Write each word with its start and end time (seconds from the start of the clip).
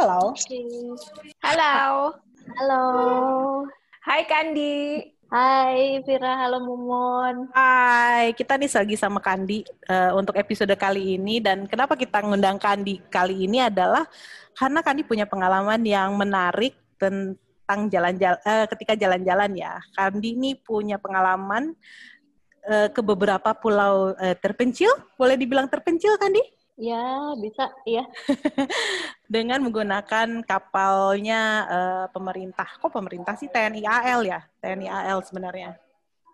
Halo. 0.00 0.32
Halo. 1.44 1.76
Halo. 2.56 2.84
Hai 4.00 4.24
Kandi. 4.24 5.04
Hai 5.28 6.00
Vira, 6.08 6.40
halo 6.40 6.64
Mumun. 6.64 7.52
Hai, 7.52 8.32
kita 8.32 8.56
nih 8.56 8.72
lagi 8.72 8.96
sama 8.96 9.20
Kandi 9.20 9.60
uh, 9.92 10.16
untuk 10.16 10.40
episode 10.40 10.72
kali 10.80 11.20
ini 11.20 11.44
dan 11.44 11.68
kenapa 11.68 12.00
kita 12.00 12.24
ngundang 12.24 12.56
Kandi 12.56 12.96
kali 13.12 13.44
ini 13.44 13.60
adalah 13.60 14.08
karena 14.56 14.80
Kandi 14.80 15.04
punya 15.04 15.28
pengalaman 15.28 15.84
yang 15.84 16.16
menarik 16.16 16.80
tentang 16.96 17.92
jalan-jalan 17.92 18.40
uh, 18.40 18.64
ketika 18.72 18.96
jalan-jalan 18.96 19.52
ya. 19.52 19.84
Kandi 19.92 20.32
ini 20.32 20.56
punya 20.56 20.96
pengalaman 20.96 21.76
uh, 22.72 22.88
ke 22.88 23.04
beberapa 23.04 23.52
pulau 23.52 24.16
uh, 24.16 24.36
terpencil, 24.40 24.96
boleh 25.20 25.36
dibilang 25.36 25.68
terpencil 25.68 26.16
Kandi? 26.16 26.59
Ya, 26.80 27.36
bisa, 27.36 27.68
iya. 27.84 28.08
Dengan 29.28 29.60
menggunakan 29.60 30.40
kapalnya 30.48 31.68
uh, 31.68 32.06
pemerintah. 32.08 32.64
Kok 32.80 32.88
pemerintah 32.88 33.36
sih 33.36 33.52
TNI 33.52 33.84
AL 33.84 34.24
ya? 34.24 34.40
TNI 34.64 34.88
AL 34.88 35.20
sebenarnya. 35.28 35.76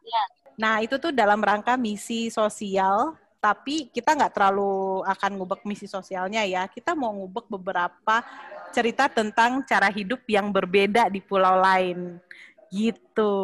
Ya. 0.06 0.24
Nah, 0.54 0.78
itu 0.86 1.02
tuh 1.02 1.10
dalam 1.10 1.42
rangka 1.42 1.74
misi 1.74 2.30
sosial, 2.30 3.18
tapi 3.42 3.90
kita 3.90 4.14
nggak 4.14 4.38
terlalu 4.38 5.02
akan 5.02 5.30
ngubek 5.34 5.66
misi 5.66 5.90
sosialnya 5.90 6.46
ya. 6.46 6.70
Kita 6.70 6.94
mau 6.94 7.10
ngubek 7.10 7.50
beberapa 7.50 8.22
cerita 8.70 9.10
tentang 9.10 9.66
cara 9.66 9.90
hidup 9.90 10.22
yang 10.30 10.54
berbeda 10.54 11.10
di 11.10 11.18
pulau 11.18 11.58
lain. 11.58 12.22
Gitu. 12.70 13.34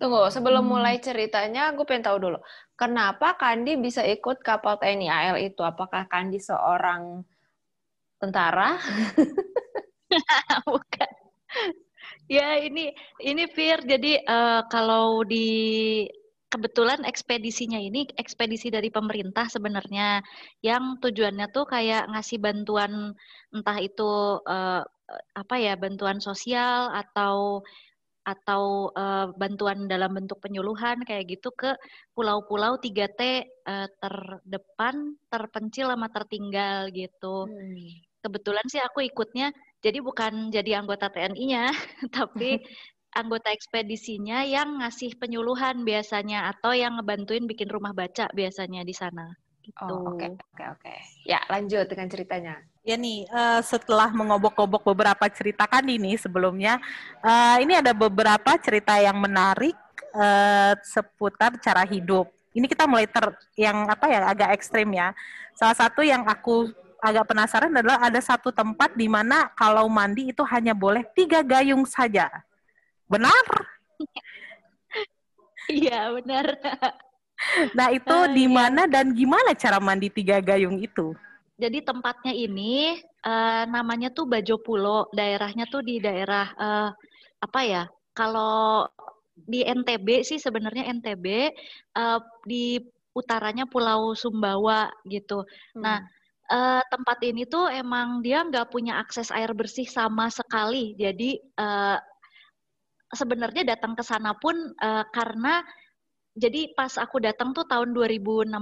Tunggu, 0.00 0.32
sebelum 0.32 0.64
hmm. 0.64 0.72
mulai 0.72 0.96
ceritanya, 0.96 1.76
gue 1.76 1.84
pengen 1.84 2.08
tahu 2.08 2.16
dulu. 2.16 2.38
Kenapa 2.72 3.36
Kandi 3.36 3.76
bisa 3.76 4.00
ikut 4.00 4.40
kapal 4.40 4.80
TNI 4.80 5.12
AL 5.12 5.36
itu? 5.44 5.60
Apakah 5.60 6.08
Kandi 6.08 6.40
seorang 6.40 7.20
tentara? 8.16 8.80
Bukan. 10.72 11.12
Ya, 12.32 12.56
ini 12.56 12.96
ini 13.20 13.44
Fir. 13.52 13.84
Jadi 13.84 14.24
uh, 14.24 14.64
kalau 14.72 15.20
di 15.28 16.08
kebetulan 16.48 17.04
ekspedisinya 17.04 17.76
ini 17.76 18.08
ekspedisi 18.16 18.72
dari 18.72 18.88
pemerintah 18.88 19.46
sebenarnya 19.46 20.24
yang 20.64 20.98
tujuannya 20.98 21.46
tuh 21.52 21.68
kayak 21.68 22.10
ngasih 22.10 22.42
bantuan 22.42 23.14
entah 23.54 23.78
itu 23.78 24.40
uh, 24.48 24.82
apa 25.36 25.54
ya 25.58 25.78
bantuan 25.78 26.18
sosial 26.18 26.90
atau 26.90 27.62
atau 28.24 28.92
uh, 28.92 29.32
bantuan 29.34 29.88
dalam 29.88 30.12
bentuk 30.12 30.38
penyuluhan 30.44 31.00
kayak 31.08 31.36
gitu 31.38 31.48
ke 31.56 31.72
pulau-pulau 32.12 32.76
3T 32.76 33.20
uh, 33.66 33.88
terdepan, 34.00 35.16
terpencil 35.32 35.88
sama 35.88 36.08
tertinggal 36.12 36.92
gitu. 36.92 37.48
Hmm. 37.48 37.88
Kebetulan 38.20 38.66
sih 38.68 38.80
aku 38.84 39.00
ikutnya 39.08 39.48
jadi 39.80 40.04
bukan 40.04 40.52
jadi 40.52 40.84
anggota 40.84 41.08
TNI-nya, 41.08 41.72
tapi 42.16 42.60
anggota 43.20 43.50
ekspedisinya 43.50 44.46
yang 44.46 44.78
ngasih 44.84 45.18
penyuluhan 45.18 45.82
biasanya 45.82 46.52
atau 46.54 46.70
yang 46.76 47.00
ngebantuin 47.00 47.48
bikin 47.48 47.66
rumah 47.66 47.96
baca 47.96 48.28
biasanya 48.36 48.86
di 48.86 48.94
sana. 48.94 49.26
Gitu. 49.60 49.92
Oh, 49.92 50.16
oke, 50.16 50.24
oke, 50.24 50.64
oke. 50.78 50.94
Ya, 51.28 51.40
lanjut 51.52 51.84
dengan 51.90 52.08
ceritanya. 52.08 52.54
Ya 52.80 52.96
nih, 52.96 53.28
uh, 53.28 53.60
setelah 53.60 54.08
mengobok-obok 54.08 54.80
beberapa 54.96 55.28
cerita 55.28 55.68
kan 55.68 55.84
ini 55.84 56.16
sebelumnya, 56.16 56.80
uh, 57.20 57.60
ini 57.60 57.76
ada 57.76 57.92
beberapa 57.92 58.56
cerita 58.56 58.96
yang 58.96 59.20
menarik 59.20 59.76
uh, 60.16 60.72
seputar 60.80 61.60
cara 61.60 61.84
hidup. 61.84 62.32
Ini 62.56 62.64
kita 62.64 62.88
mulai 62.88 63.04
ter 63.04 63.36
yang 63.52 63.84
apa 63.84 64.08
ya 64.08 64.24
agak 64.32 64.56
ekstrim 64.56 64.88
ya. 64.96 65.12
Salah 65.52 65.76
satu 65.76 66.00
yang 66.00 66.24
aku 66.24 66.72
agak 67.04 67.28
penasaran 67.28 67.68
adalah 67.68 68.00
ada 68.00 68.20
satu 68.20 68.48
tempat 68.48 68.96
di 68.96 69.12
mana 69.12 69.52
kalau 69.52 69.84
mandi 69.92 70.32
itu 70.32 70.40
hanya 70.48 70.72
boleh 70.72 71.04
tiga 71.12 71.44
gayung 71.44 71.84
saja. 71.84 72.32
Benar? 73.08 73.44
Iya 75.70 76.10
benar. 76.18 76.58
Nah 77.78 77.94
itu 77.94 78.16
di 78.34 78.50
iya. 78.50 78.50
mana 78.50 78.82
dan 78.90 79.14
gimana 79.14 79.54
cara 79.54 79.78
mandi 79.78 80.10
tiga 80.10 80.42
gayung 80.42 80.82
itu? 80.82 81.14
Jadi 81.60 81.84
tempatnya 81.84 82.32
ini 82.32 82.96
uh, 83.20 83.68
namanya 83.68 84.08
tuh 84.08 84.24
Bajo 84.24 84.56
Pulo, 84.64 85.12
daerahnya 85.12 85.68
tuh 85.68 85.84
di 85.84 86.00
daerah 86.00 86.48
uh, 86.56 86.90
apa 87.44 87.60
ya? 87.60 87.84
Kalau 88.16 88.88
di 89.36 89.60
NTB 89.64 90.24
sih 90.24 90.40
sebenarnya 90.40 90.88
NTB 91.00 91.26
uh, 91.96 92.16
eh, 92.16 92.20
di 92.44 92.64
utaranya 93.12 93.68
Pulau 93.68 94.16
Sumbawa 94.16 94.88
gitu. 95.04 95.44
Hmm. 95.76 95.82
Nah 95.84 95.98
uh, 96.50 96.82
tempat 96.88 97.18
ini 97.24 97.44
tuh 97.44 97.68
emang 97.68 98.20
dia 98.20 98.44
nggak 98.44 98.68
punya 98.68 99.00
akses 99.00 99.28
air 99.32 99.52
bersih 99.52 99.88
sama 99.88 100.28
sekali. 100.28 100.96
Jadi 100.96 101.40
uh, 101.60 101.96
sebenarnya 103.12 103.76
datang 103.76 103.96
ke 103.96 104.04
sana 104.04 104.36
pun 104.36 104.56
uh, 104.80 105.04
karena 105.10 105.64
jadi 106.38 106.70
pas 106.78 106.94
aku 106.94 107.18
datang 107.18 107.50
tuh 107.50 107.66
tahun 107.66 107.90
2016 107.92 108.54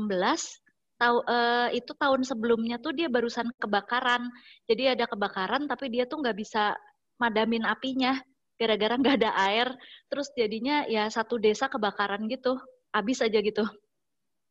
tahu 0.99 1.23
uh, 1.25 1.71
itu 1.73 1.95
tahun 1.95 2.27
sebelumnya 2.27 2.77
tuh 2.83 2.93
dia 2.93 3.07
barusan 3.07 3.49
kebakaran. 3.57 4.27
Jadi 4.67 4.99
ada 4.99 5.07
kebakaran 5.07 5.71
tapi 5.71 5.89
dia 5.89 6.05
tuh 6.05 6.21
nggak 6.21 6.37
bisa 6.37 6.75
madamin 7.23 7.65
apinya 7.65 8.19
gara-gara 8.59 8.99
nggak 8.99 9.17
ada 9.23 9.33
air. 9.49 9.69
Terus 10.11 10.29
jadinya 10.35 10.85
ya 10.91 11.07
satu 11.09 11.39
desa 11.39 11.71
kebakaran 11.71 12.27
gitu, 12.27 12.59
habis 12.91 13.23
aja 13.23 13.39
gitu. 13.39 13.65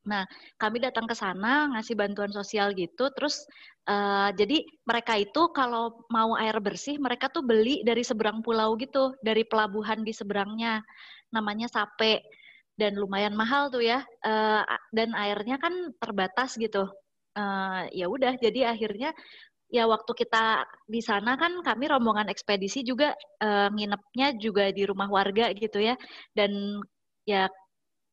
Nah, 0.07 0.23
kami 0.55 0.79
datang 0.79 1.03
ke 1.03 1.11
sana 1.11 1.67
ngasih 1.75 1.99
bantuan 1.99 2.31
sosial 2.31 2.71
gitu. 2.71 3.11
Terus 3.11 3.43
uh, 3.91 4.31
jadi 4.31 4.63
mereka 4.87 5.19
itu 5.19 5.51
kalau 5.51 6.07
mau 6.07 6.39
air 6.39 6.55
bersih 6.63 6.95
mereka 6.95 7.27
tuh 7.27 7.43
beli 7.43 7.83
dari 7.83 8.07
seberang 8.07 8.39
pulau 8.39 8.79
gitu, 8.79 9.11
dari 9.19 9.43
pelabuhan 9.43 10.07
di 10.07 10.15
seberangnya. 10.15 10.79
Namanya 11.35 11.67
Sape 11.67 12.23
dan 12.77 12.93
lumayan 12.93 13.33
mahal 13.33 13.73
tuh 13.73 13.81
ya 13.81 14.05
uh, 14.21 14.61
dan 14.93 15.11
airnya 15.17 15.57
kan 15.57 15.73
terbatas 15.97 16.55
gitu. 16.61 16.85
Uh, 17.37 17.85
ya 17.93 18.05
udah 18.09 18.37
jadi 18.37 18.73
akhirnya 18.73 19.13
ya 19.67 19.83
waktu 19.85 20.09
kita 20.13 20.63
di 20.87 21.01
sana 21.03 21.35
kan 21.37 21.59
kami 21.61 21.89
rombongan 21.91 22.31
ekspedisi 22.31 22.81
juga 22.85 23.13
uh, 23.43 23.69
nginepnya 23.73 24.37
juga 24.37 24.69
di 24.69 24.85
rumah 24.85 25.09
warga 25.09 25.49
gitu 25.57 25.81
ya. 25.81 25.97
Dan 26.37 26.81
ya 27.25 27.49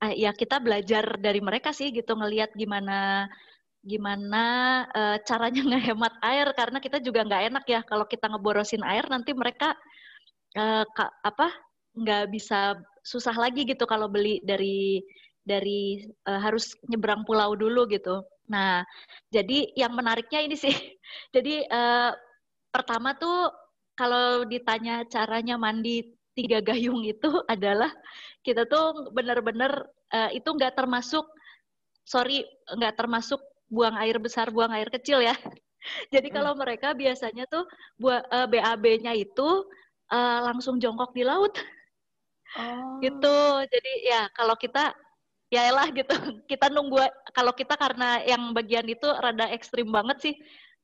ya 0.04 0.32
kita 0.32 0.58
belajar 0.64 1.20
dari 1.20 1.40
mereka 1.44 1.70
sih 1.76 1.92
gitu 1.92 2.16
ngelihat 2.16 2.56
gimana 2.56 3.28
gimana 3.84 4.44
uh, 4.96 5.16
caranya 5.28 5.60
ngehemat 5.76 6.14
air. 6.24 6.48
Karena 6.56 6.80
kita 6.80 6.98
juga 7.04 7.20
nggak 7.28 7.42
enak 7.52 7.64
ya 7.68 7.80
kalau 7.84 8.08
kita 8.08 8.32
ngeborosin 8.32 8.82
air 8.82 9.04
nanti 9.12 9.36
mereka 9.36 9.76
uh, 10.56 10.84
ka, 10.88 11.12
apa 11.20 11.52
nggak 11.94 12.24
bisa 12.32 12.80
susah 13.04 13.36
lagi 13.36 13.68
gitu 13.68 13.84
kalau 13.84 14.08
beli 14.08 14.40
dari 14.40 15.04
dari 15.44 16.00
uh, 16.24 16.40
harus 16.40 16.72
nyebrang 16.88 17.22
pulau 17.28 17.52
dulu 17.52 17.84
gitu. 17.92 18.24
Nah, 18.48 18.80
jadi 19.28 19.68
yang 19.76 19.92
menariknya 19.92 20.40
ini 20.40 20.56
sih, 20.56 20.72
jadi 21.36 21.68
uh, 21.68 22.10
pertama 22.72 23.12
tuh 23.14 23.52
kalau 23.94 24.48
ditanya 24.48 25.04
caranya 25.06 25.54
mandi 25.60 26.02
tiga 26.34 26.58
gayung 26.64 27.04
itu 27.06 27.30
adalah 27.52 27.92
kita 28.42 28.66
tuh 28.66 29.12
benar-benar 29.12 29.84
uh, 30.10 30.30
itu 30.32 30.48
nggak 30.48 30.74
termasuk, 30.74 31.28
sorry 32.08 32.42
nggak 32.72 32.96
termasuk 32.96 33.38
buang 33.68 33.96
air 34.00 34.16
besar, 34.16 34.48
buang 34.48 34.72
air 34.72 34.88
kecil 34.88 35.20
ya. 35.20 35.36
Jadi 36.14 36.32
hmm. 36.32 36.36
kalau 36.40 36.52
mereka 36.56 36.96
biasanya 36.96 37.44
tuh 37.52 37.68
buat 38.00 38.24
uh, 38.32 38.48
BAB-nya 38.48 39.12
itu 39.12 39.68
uh, 40.08 40.40
langsung 40.48 40.80
jongkok 40.80 41.12
di 41.12 41.24
laut. 41.24 41.52
Oh. 42.54 42.98
Gitu. 43.02 43.36
Jadi 43.68 43.92
ya 44.06 44.30
kalau 44.34 44.54
kita 44.54 44.94
ya 45.52 45.70
lah 45.70 45.88
gitu. 45.90 46.10
Kita 46.50 46.66
nunggu 46.70 46.98
kalau 47.34 47.52
kita 47.54 47.74
karena 47.78 48.22
yang 48.26 48.50
bagian 48.54 48.86
itu 48.90 49.06
rada 49.06 49.50
ekstrim 49.50 49.90
banget 49.90 50.18
sih. 50.22 50.34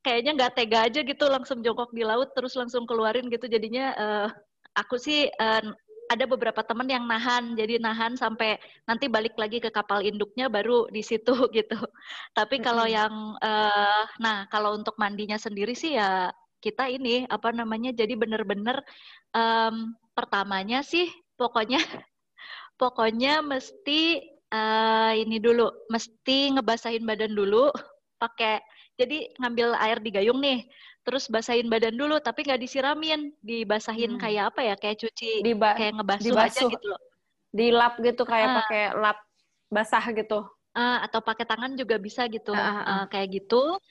Kayaknya 0.01 0.31
nggak 0.33 0.53
tega 0.57 0.79
aja 0.89 0.99
gitu 1.05 1.25
langsung 1.29 1.61
jongkok 1.61 1.93
di 1.93 2.01
laut 2.01 2.33
terus 2.33 2.57
langsung 2.57 2.89
keluarin 2.89 3.29
gitu. 3.29 3.45
Jadinya 3.45 3.85
uh, 3.93 4.27
aku 4.73 4.97
sih 4.97 5.29
uh, 5.29 5.63
ada 6.11 6.27
beberapa 6.27 6.59
teman 6.59 6.91
yang 6.91 7.07
nahan, 7.07 7.55
jadi 7.55 7.79
nahan 7.79 8.19
sampai 8.19 8.59
nanti 8.83 9.07
balik 9.07 9.39
lagi 9.39 9.63
ke 9.63 9.71
kapal 9.71 10.03
induknya 10.03 10.51
baru 10.51 10.91
di 10.91 10.99
situ 10.99 11.31
gitu. 11.57 11.79
Tapi 12.35 12.59
kalau 12.59 12.83
mm 12.83 12.91
-hmm. 12.91 12.99
yang, 12.99 13.13
uh, 13.39 14.03
nah 14.19 14.43
kalau 14.51 14.75
untuk 14.75 14.99
mandinya 14.99 15.39
sendiri 15.39 15.71
sih 15.71 15.95
ya 15.95 16.27
kita 16.59 16.91
ini 16.91 17.23
apa 17.31 17.55
namanya, 17.55 17.95
jadi 17.95 18.13
bener-bener 18.19 18.83
um, 19.31 19.95
pertamanya 20.11 20.83
sih 20.83 21.07
pokoknya 21.41 21.81
pokoknya 22.81 23.41
mesti 23.41 24.21
uh, 24.51 25.13
ini 25.15 25.39
dulu, 25.41 25.71
mesti 25.89 26.53
ngebasahin 26.53 27.07
badan 27.07 27.33
dulu 27.33 27.71
pakai 28.21 28.61
jadi 28.99 29.33
ngambil 29.41 29.73
air 29.81 29.97
di 29.97 30.09
gayung 30.13 30.37
nih, 30.43 30.67
terus 31.01 31.25
basahin 31.25 31.71
badan 31.71 31.97
dulu 31.97 32.21
tapi 32.21 32.45
nggak 32.45 32.61
disiramin, 32.61 33.33
dibasahin 33.41 34.19
hmm. 34.19 34.21
kayak 34.21 34.43
apa 34.53 34.61
ya? 34.61 34.75
Kayak 34.77 34.97
cuci, 35.07 35.41
Diba 35.41 35.73
kayak 35.73 35.97
ngebasuh 35.97 36.25
dibasuh. 36.29 36.67
aja 36.69 36.73
gitu 36.77 36.85
loh. 36.85 37.01
Dilap 37.51 37.93
gitu 37.99 38.23
kayak 38.23 38.47
uh, 38.47 38.55
pakai 38.61 38.83
lap 38.93 39.17
basah 39.73 40.05
gitu. 40.13 40.45
Uh, 40.71 41.03
atau 41.03 41.19
pakai 41.19 41.43
tangan 41.43 41.73
juga 41.75 41.97
bisa 41.97 42.29
gitu, 42.29 42.53
uh, 42.53 42.61
uh, 42.61 42.79
uh. 42.79 43.03
Kayak 43.09 43.41
gitu. 43.41 43.81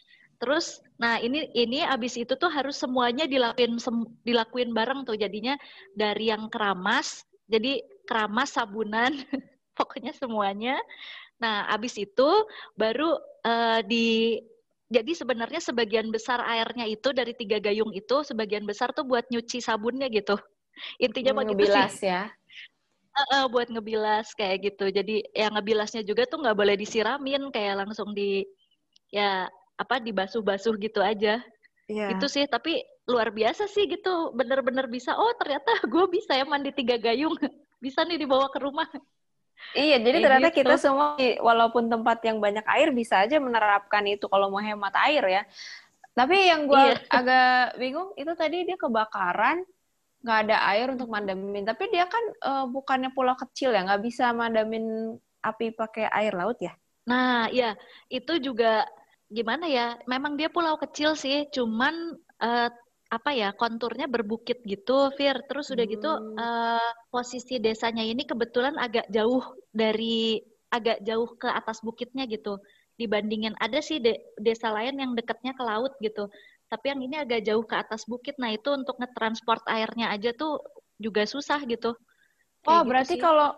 Terus, 0.40 0.80
nah 0.96 1.20
ini 1.20 1.52
ini 1.52 1.84
abis 1.84 2.16
itu 2.16 2.32
tuh 2.32 2.48
harus 2.48 2.80
semuanya 2.80 3.28
dilakuin 3.28 3.76
sem, 3.76 4.08
dilakuin 4.24 4.72
bareng 4.72 5.04
tuh. 5.04 5.18
Jadinya 5.18 5.58
dari 5.92 6.32
yang 6.32 6.48
keramas, 6.48 7.28
jadi 7.50 7.82
keramas 8.06 8.54
sabunan, 8.54 9.10
pokoknya 9.78 10.14
semuanya. 10.14 10.78
Nah, 11.42 11.66
abis 11.74 11.98
itu 11.98 12.30
baru 12.78 13.18
uh, 13.42 13.80
di 13.82 14.38
jadi 14.90 15.14
sebenarnya 15.14 15.62
sebagian 15.62 16.10
besar 16.10 16.42
airnya 16.42 16.82
itu 16.86 17.14
dari 17.14 17.30
tiga 17.34 17.62
gayung 17.62 17.94
itu 17.94 18.26
sebagian 18.26 18.66
besar 18.66 18.90
tuh 18.90 19.06
buat 19.06 19.22
nyuci 19.30 19.62
sabunnya 19.62 20.10
gitu. 20.10 20.34
Intinya 20.98 21.42
mau 21.42 21.46
gitu 21.46 21.70
sih. 21.94 22.10
ya. 22.10 22.30
Uh, 23.10 23.22
uh, 23.34 23.44
buat 23.50 23.70
ngebilas 23.70 24.34
kayak 24.34 24.70
gitu. 24.70 24.90
Jadi 24.90 25.22
yang 25.34 25.54
ngebilasnya 25.54 26.02
juga 26.06 26.26
tuh 26.26 26.42
nggak 26.42 26.58
boleh 26.58 26.74
disiramin, 26.78 27.50
kayak 27.54 27.86
langsung 27.86 28.14
di 28.14 28.46
ya 29.10 29.46
apa 29.78 29.98
dibasuh-basuh 30.02 30.74
gitu 30.78 31.02
aja. 31.02 31.42
Yeah. 31.90 32.14
Itu 32.14 32.30
sih, 32.30 32.46
tapi 32.46 32.82
luar 33.10 33.34
biasa 33.34 33.66
sih 33.66 33.90
gitu. 33.90 34.30
Bener-bener 34.32 34.86
bisa. 34.86 35.18
Oh 35.18 35.34
ternyata 35.34 35.74
gue 35.92 36.04
bisa 36.06 36.38
ya 36.38 36.46
mandi 36.46 36.70
tiga 36.70 36.96
gayung. 36.96 37.34
bisa 37.84 38.06
nih 38.06 38.22
dibawa 38.22 38.46
ke 38.48 38.62
rumah. 38.62 38.86
Iya, 39.76 40.00
jadi 40.00 40.18
Kayak 40.18 40.24
ternyata 40.24 40.48
gitu. 40.48 40.58
kita 40.64 40.74
semua 40.80 41.20
walaupun 41.44 41.84
tempat 41.92 42.18
yang 42.24 42.40
banyak 42.40 42.64
air 42.64 42.88
bisa 42.96 43.20
aja 43.20 43.36
menerapkan 43.36 44.02
itu 44.08 44.24
kalau 44.26 44.48
mau 44.48 44.62
hemat 44.62 44.94
air 45.04 45.24
ya. 45.28 45.42
Tapi 46.16 46.36
yang 46.48 46.66
gue 46.66 46.80
iya. 46.80 46.96
agak 47.18 47.78
bingung 47.78 48.10
itu 48.16 48.32
tadi 48.34 48.66
dia 48.66 48.76
kebakaran 48.80 49.62
nggak 50.20 50.38
ada 50.48 50.56
air 50.74 50.86
untuk 50.92 51.08
mandamin. 51.08 51.64
Tapi 51.64 51.88
dia 51.92 52.04
kan 52.08 52.24
uh, 52.44 52.64
bukannya 52.68 53.12
pulau 53.12 53.36
kecil 53.36 53.72
ya, 53.72 53.84
nggak 53.84 54.02
bisa 54.04 54.32
mandamin 54.36 55.16
api 55.40 55.72
pakai 55.72 56.08
air 56.12 56.36
laut 56.36 56.60
ya? 56.60 56.76
Nah, 57.08 57.48
ya 57.48 57.76
itu 58.12 58.36
juga 58.42 58.84
gimana 59.32 59.64
ya? 59.70 59.96
Memang 60.04 60.36
dia 60.36 60.52
pulau 60.52 60.76
kecil 60.76 61.16
sih, 61.16 61.48
cuman 61.48 62.16
uh, 62.42 62.68
apa 63.10 63.34
ya 63.34 63.50
konturnya 63.50 64.06
berbukit 64.06 64.62
gitu, 64.62 65.10
Fir. 65.18 65.42
Terus 65.50 65.74
udah 65.74 65.86
gitu, 65.90 66.10
hmm. 66.10 66.24
gitu 66.30 66.40
uh, 66.40 66.90
posisi 67.10 67.58
desanya 67.58 68.06
ini 68.06 68.22
kebetulan 68.22 68.78
agak 68.78 69.10
jauh 69.10 69.42
dari 69.74 70.38
agak 70.70 71.02
jauh 71.02 71.26
ke 71.34 71.50
atas 71.50 71.82
bukitnya 71.82 72.30
gitu. 72.30 72.62
Dibandingin 72.94 73.58
ada 73.58 73.82
sih 73.82 73.98
de 73.98 74.14
desa 74.38 74.70
lain 74.70 74.94
yang 75.02 75.12
dekatnya 75.18 75.52
ke 75.58 75.62
laut 75.66 75.92
gitu. 75.98 76.30
Tapi 76.70 76.94
yang 76.94 77.00
ini 77.02 77.16
agak 77.18 77.42
jauh 77.42 77.66
ke 77.66 77.74
atas 77.74 78.06
bukit. 78.06 78.38
Nah 78.38 78.54
itu 78.54 78.70
untuk 78.70 78.94
ngetransport 79.02 79.66
airnya 79.66 80.14
aja 80.14 80.30
tuh 80.30 80.62
juga 81.02 81.26
susah 81.26 81.58
gitu. 81.66 81.98
oh 82.68 82.80
gitu 82.80 82.88
berarti 82.92 83.16
sih. 83.18 83.22
kalau 83.22 83.56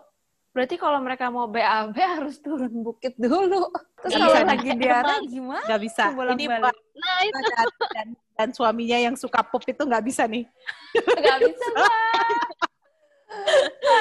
Berarti 0.53 0.77
kalau 0.77 1.01
mereka 1.01 1.33
mau 1.33 1.49
BAB 1.49 1.97
harus 2.21 2.37
turun 2.37 2.85
bukit 2.85 3.17
dulu. 3.17 3.73
Terus 4.05 4.13
kalau 4.21 4.45
lagi 4.45 4.69
diare 4.77 5.15
gimana? 5.25 5.65
Gak 5.65 5.81
bisa. 5.81 6.13
Ini 6.13 6.45
Pak 6.45 6.73
nah, 6.93 7.19
itu. 7.25 7.41
Dan, 7.89 8.07
dan 8.37 8.49
suaminya 8.53 8.97
yang 9.01 9.17
suka 9.17 9.41
pop 9.41 9.65
itu 9.65 9.81
nggak 9.81 10.05
bisa 10.05 10.29
nih. 10.29 10.45
Nggak 10.93 11.39
bisa, 11.49 11.67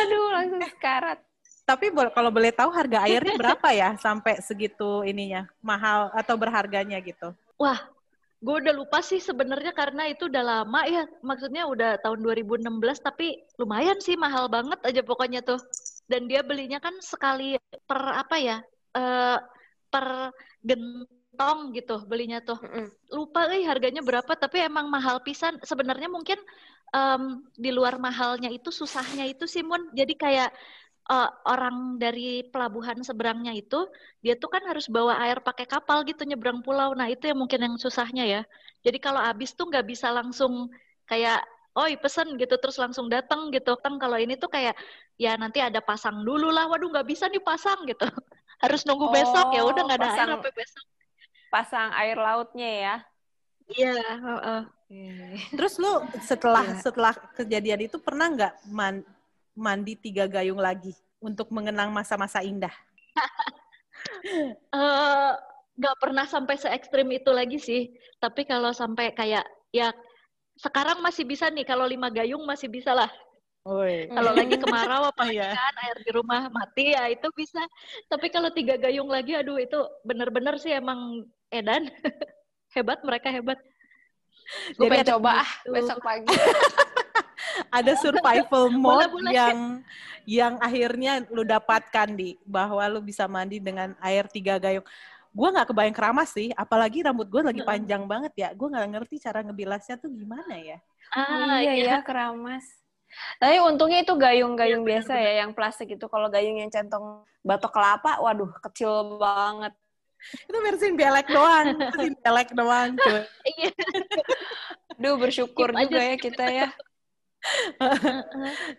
Aduh, 0.04 0.28
langsung 0.28 0.60
sekarat. 0.60 1.18
Tapi 1.64 1.88
kalau 2.12 2.28
boleh 2.28 2.52
tahu 2.52 2.68
harga 2.68 3.08
airnya 3.08 3.32
berapa 3.32 3.68
ya 3.72 3.96
sampai 3.96 4.44
segitu 4.44 5.00
ininya? 5.08 5.48
Mahal 5.64 6.12
atau 6.12 6.36
berharganya 6.36 7.00
gitu? 7.00 7.32
Wah, 7.56 7.80
gue 8.42 8.54
udah 8.60 8.74
lupa 8.74 8.98
sih 9.00 9.22
sebenarnya 9.22 9.70
karena 9.72 10.10
itu 10.10 10.26
udah 10.26 10.42
lama 10.42 10.82
ya 10.90 11.06
maksudnya 11.22 11.62
udah 11.70 12.02
tahun 12.02 12.26
2016 12.26 12.66
tapi 12.98 13.38
lumayan 13.54 14.02
sih 14.02 14.18
mahal 14.18 14.50
banget 14.50 14.82
aja 14.82 15.00
pokoknya 15.06 15.46
tuh 15.46 15.62
dan 16.12 16.28
dia 16.28 16.44
belinya 16.44 16.76
kan 16.76 16.92
sekali 17.00 17.56
per 17.88 18.00
apa 18.12 18.36
ya 18.36 18.56
uh, 18.92 19.40
per 19.88 20.36
gentong 20.60 21.72
gitu 21.72 22.04
belinya 22.04 22.44
tuh. 22.44 22.60
Lupa 23.08 23.48
eh 23.48 23.64
harganya 23.64 24.04
berapa 24.04 24.32
tapi 24.36 24.60
emang 24.60 24.92
mahal 24.92 25.24
pisan. 25.24 25.56
Sebenarnya 25.64 26.12
mungkin 26.12 26.36
um, 26.92 27.44
di 27.56 27.72
luar 27.72 27.96
mahalnya 27.96 28.52
itu 28.52 28.68
susahnya 28.68 29.24
itu 29.28 29.48
sih 29.48 29.64
Mun. 29.64 29.90
Jadi 29.96 30.14
kayak 30.16 30.52
uh, 31.08 31.28
orang 31.48 31.96
dari 31.96 32.46
pelabuhan 32.46 33.00
seberangnya 33.02 33.52
itu 33.56 33.88
dia 34.20 34.36
tuh 34.36 34.52
kan 34.52 34.62
harus 34.68 34.86
bawa 34.86 35.18
air 35.24 35.40
pakai 35.40 35.64
kapal 35.64 36.04
gitu 36.04 36.22
nyebrang 36.28 36.60
pulau. 36.60 36.92
Nah 36.92 37.08
itu 37.08 37.32
yang 37.32 37.40
mungkin 37.40 37.60
yang 37.64 37.74
susahnya 37.80 38.24
ya. 38.28 38.42
Jadi 38.84 38.98
kalau 39.00 39.20
habis 39.20 39.56
tuh 39.56 39.68
nggak 39.68 39.86
bisa 39.88 40.12
langsung 40.12 40.68
kayak 41.08 41.42
oh 41.72 41.88
pesen 42.00 42.36
gitu 42.36 42.54
terus 42.60 42.76
langsung 42.76 43.08
datang 43.08 43.48
gitu. 43.52 43.76
Kan 43.80 43.96
kalau 43.96 44.20
ini 44.20 44.36
tuh 44.36 44.48
kayak 44.52 44.76
ya 45.16 45.36
nanti 45.40 45.60
ada 45.60 45.80
pasang 45.80 46.24
dulu 46.24 46.52
lah. 46.52 46.68
Waduh 46.68 46.92
nggak 46.92 47.08
bisa 47.08 47.28
nih 47.28 47.42
pasang 47.42 47.84
gitu. 47.88 48.04
Harus 48.62 48.84
nunggu 48.86 49.08
oh, 49.08 49.12
besok 49.12 49.46
ya 49.56 49.62
udah 49.66 49.82
nggak 49.88 50.00
ada 50.00 50.10
pasang, 50.12 50.28
air 50.28 50.32
sampai 50.38 50.52
besok. 50.54 50.84
pasang 51.52 51.88
air 51.98 52.16
lautnya 52.16 52.70
ya? 52.70 52.96
Iya 53.72 53.96
uh, 54.20 54.30
uh. 54.36 54.62
terus 55.56 55.80
lu 55.80 56.04
setelah 56.20 56.64
yeah. 56.68 56.80
setelah 56.84 57.14
kejadian 57.32 57.88
itu 57.88 57.96
pernah 57.96 58.28
nggak 58.28 58.54
man, 58.68 59.00
mandi 59.56 59.96
tiga 59.96 60.28
gayung 60.28 60.60
lagi 60.60 60.92
untuk 61.22 61.48
mengenang 61.54 61.88
masa-masa 61.90 62.44
indah? 62.44 62.72
Uh, 64.70 65.32
nggak 65.80 65.96
pernah 65.96 66.26
sampai 66.28 66.60
se 66.60 66.68
ekstrim 66.68 67.08
itu 67.10 67.30
lagi 67.32 67.56
sih. 67.56 67.94
Tapi 68.20 68.44
kalau 68.44 68.70
sampai 68.70 69.14
kayak 69.16 69.46
ya 69.72 69.90
sekarang 70.62 71.02
masih 71.02 71.26
bisa 71.26 71.50
nih 71.50 71.66
kalau 71.66 71.82
lima 71.82 72.06
gayung 72.06 72.46
masih 72.46 72.70
bisa 72.70 72.94
lah. 72.94 73.10
Kalau 74.10 74.32
lagi 74.34 74.58
kemarau 74.58 75.10
apa 75.10 75.24
ya. 75.38 75.54
kan 75.54 75.74
air 75.86 75.98
di 76.02 76.10
rumah 76.14 76.46
mati 76.50 76.94
ya 76.94 77.10
itu 77.10 77.26
bisa. 77.34 77.62
Tapi 78.06 78.30
kalau 78.30 78.50
tiga 78.54 78.78
gayung 78.78 79.10
lagi 79.10 79.34
aduh 79.34 79.58
itu 79.58 79.78
bener-bener 80.06 80.54
sih 80.62 80.70
emang 80.70 81.26
edan. 81.50 81.90
hebat 82.74 83.02
mereka 83.02 83.28
hebat. 83.30 83.58
Gue 84.78 84.86
pengen 84.90 85.18
coba 85.18 85.42
ah 85.42 85.50
besok 85.66 85.98
pagi. 86.02 86.30
ada 87.78 87.92
survival 88.00 88.72
mode 88.72 89.12
yang 89.28 89.82
yang 90.24 90.54
akhirnya 90.62 91.26
lu 91.34 91.42
dapatkan 91.42 92.14
di 92.14 92.38
bahwa 92.46 92.82
lu 92.86 93.02
bisa 93.02 93.26
mandi 93.26 93.58
dengan 93.58 93.94
air 93.98 94.30
tiga 94.30 94.56
gayung 94.56 94.86
gue 95.32 95.48
nggak 95.48 95.72
kebayang 95.72 95.96
keramas 95.96 96.30
sih 96.36 96.52
apalagi 96.52 97.00
rambut 97.00 97.24
gue 97.32 97.40
lagi 97.40 97.62
panjang 97.64 98.04
banget 98.04 98.32
ya. 98.36 98.48
Gue 98.52 98.68
nggak 98.68 98.88
ngerti 98.92 99.16
cara 99.24 99.40
ngebilasnya 99.40 99.96
tuh 99.96 100.12
gimana 100.12 100.54
ya. 100.60 100.78
Ah 101.12 101.58
iya 101.64 101.72
iya. 101.72 101.96
keramas. 102.04 102.64
Tapi 103.36 103.60
untungnya 103.60 104.00
itu 104.00 104.16
gayung-gayung 104.16 104.84
ya, 104.84 104.88
biasa 104.88 105.12
ya 105.20 105.32
yang 105.44 105.52
plastik 105.52 105.88
itu. 105.92 106.04
Kalau 106.08 106.32
gayung 106.32 106.56
yang 106.56 106.72
centong 106.72 107.24
batok 107.44 107.72
kelapa 107.72 108.20
waduh 108.20 108.48
kecil 108.60 109.20
banget. 109.20 109.72
Itu 110.46 110.58
bersihin 110.62 110.94
belek 110.94 111.28
doang 111.28 111.66
bersihin 111.80 112.14
belek 112.20 112.50
doang 112.54 112.90
cuy. 112.96 113.22
Iya. 113.48 113.72
Duh 115.00 115.16
bersyukur 115.18 115.72
Skip 115.72 115.80
juga 115.88 116.00
ya 116.00 116.16
kita 116.20 116.46
ya. 116.48 116.68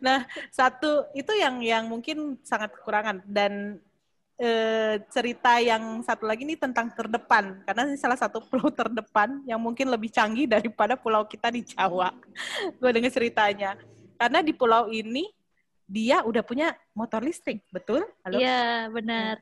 Nah 0.06 0.24
satu 0.56 1.12
itu 1.12 1.36
yang 1.36 1.60
yang 1.60 1.92
mungkin 1.92 2.40
sangat 2.48 2.72
kekurangan. 2.78 3.20
Dan 3.28 3.84
eh, 4.40 4.96
cerita 5.14 5.62
yang 5.62 6.02
satu 6.02 6.26
lagi 6.26 6.46
ini 6.46 6.58
tentang 6.58 6.90
terdepan 6.94 7.62
karena 7.66 7.90
ini 7.90 7.98
salah 8.00 8.18
satu 8.18 8.42
pulau 8.50 8.74
terdepan 8.74 9.42
yang 9.46 9.62
mungkin 9.62 9.90
lebih 9.90 10.10
canggih 10.10 10.50
daripada 10.50 10.98
pulau 10.98 11.26
kita 11.28 11.54
di 11.54 11.62
Jawa. 11.66 12.10
Gue 12.80 12.90
dengar 12.90 13.14
ceritanya. 13.14 13.78
Karena 14.18 14.40
di 14.40 14.54
pulau 14.56 14.88
ini 14.90 15.28
dia 15.84 16.24
udah 16.24 16.42
punya 16.42 16.72
motor 16.96 17.22
listrik, 17.22 17.62
betul? 17.70 18.08
Halo? 18.24 18.40
Iya, 18.40 18.88
benar. 18.90 19.36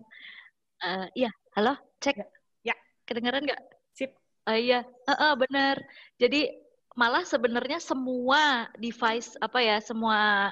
Uh, 0.82 1.06
iya, 1.14 1.30
halo, 1.54 1.78
cek. 2.02 2.18
Ya. 2.18 2.28
ya. 2.74 2.76
Kedengaran 3.06 3.46
nggak? 3.46 3.62
Sip. 3.94 4.18
Uh, 4.50 4.58
iya, 4.58 4.82
uh, 5.06 5.14
uh, 5.14 5.34
benar. 5.38 5.78
Jadi 6.18 6.50
malah 6.98 7.24
sebenarnya 7.24 7.78
semua 7.78 8.68
device 8.82 9.38
apa 9.38 9.62
ya, 9.62 9.78
semua 9.80 10.50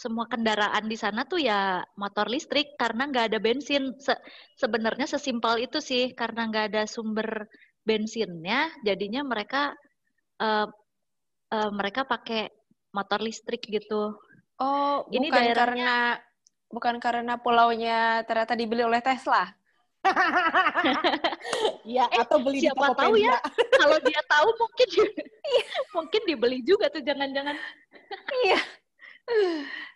semua 0.00 0.24
kendaraan 0.24 0.88
di 0.88 0.96
sana 0.96 1.28
tuh 1.28 1.44
ya 1.44 1.84
motor 2.00 2.24
listrik 2.32 2.72
karena 2.80 3.04
nggak 3.04 3.28
ada 3.28 3.38
bensin. 3.38 3.92
Se 4.00 4.16
sebenarnya 4.56 5.04
sesimpel 5.04 5.60
itu 5.60 5.76
sih 5.84 6.16
karena 6.16 6.48
nggak 6.48 6.66
ada 6.72 6.82
sumber 6.88 7.44
bensinnya, 7.84 8.72
jadinya 8.80 9.20
mereka 9.20 9.76
uh, 10.40 10.64
uh, 11.52 11.70
mereka 11.76 12.08
pakai 12.08 12.48
motor 12.96 13.20
listrik 13.20 13.60
gitu. 13.68 14.16
Oh, 14.56 15.04
ini 15.12 15.28
bukan 15.28 15.36
daerahnya... 15.36 15.56
karena 15.56 15.96
bukan 16.72 16.96
karena 16.96 17.34
pulaunya 17.36 18.24
ternyata 18.24 18.56
dibeli 18.56 18.80
oleh 18.80 19.04
Tesla. 19.04 19.52
ya 21.84 22.08
eh, 22.08 22.24
atau 22.24 22.40
beli 22.40 22.64
siapa 22.64 22.96
di 22.96 22.96
tahu 22.96 23.14
ya 23.20 23.36
kalau 23.76 24.00
dia 24.00 24.22
tahu 24.32 24.48
mungkin 24.56 24.88
mungkin 25.96 26.20
dibeli 26.24 26.64
juga 26.64 26.88
tuh 26.88 27.04
jangan-jangan 27.04 27.52
iya 28.48 28.60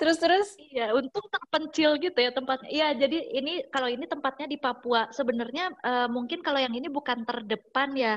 Terus 0.00 0.16
terus? 0.16 0.48
Iya, 0.56 0.96
untung 0.96 1.28
terpencil 1.28 2.00
gitu 2.00 2.16
ya 2.16 2.32
tempatnya. 2.32 2.72
Iya, 2.72 2.88
jadi 3.04 3.18
ini 3.36 3.68
kalau 3.68 3.84
ini 3.84 4.08
tempatnya 4.08 4.48
di 4.48 4.56
Papua. 4.56 5.12
Sebenarnya 5.12 5.76
uh, 5.76 6.08
mungkin 6.08 6.40
kalau 6.40 6.56
yang 6.56 6.72
ini 6.72 6.88
bukan 6.88 7.20
terdepan 7.28 7.92
ya, 7.92 8.16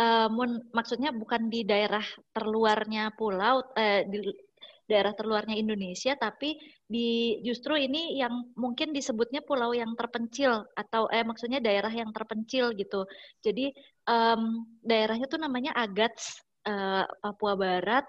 uh, 0.00 0.28
maksudnya 0.72 1.12
bukan 1.12 1.52
di 1.52 1.68
daerah 1.68 2.00
terluarnya 2.32 3.12
pulau, 3.12 3.60
uh, 3.60 4.00
di 4.08 4.24
daerah 4.88 5.12
terluarnya 5.12 5.52
Indonesia, 5.60 6.16
tapi 6.16 6.56
di 6.88 7.36
justru 7.44 7.76
ini 7.76 8.16
yang 8.16 8.56
mungkin 8.56 8.96
disebutnya 8.96 9.44
pulau 9.44 9.76
yang 9.76 9.92
terpencil 10.00 10.64
atau 10.72 11.12
eh 11.12 11.20
maksudnya 11.28 11.60
daerah 11.60 11.92
yang 11.92 12.08
terpencil 12.08 12.72
gitu. 12.72 13.04
Jadi 13.44 13.68
um, 14.08 14.64
daerahnya 14.80 15.28
tuh 15.28 15.44
namanya 15.44 15.76
Agats, 15.76 16.40
uh, 16.64 17.04
Papua 17.20 17.52
Barat. 17.52 18.08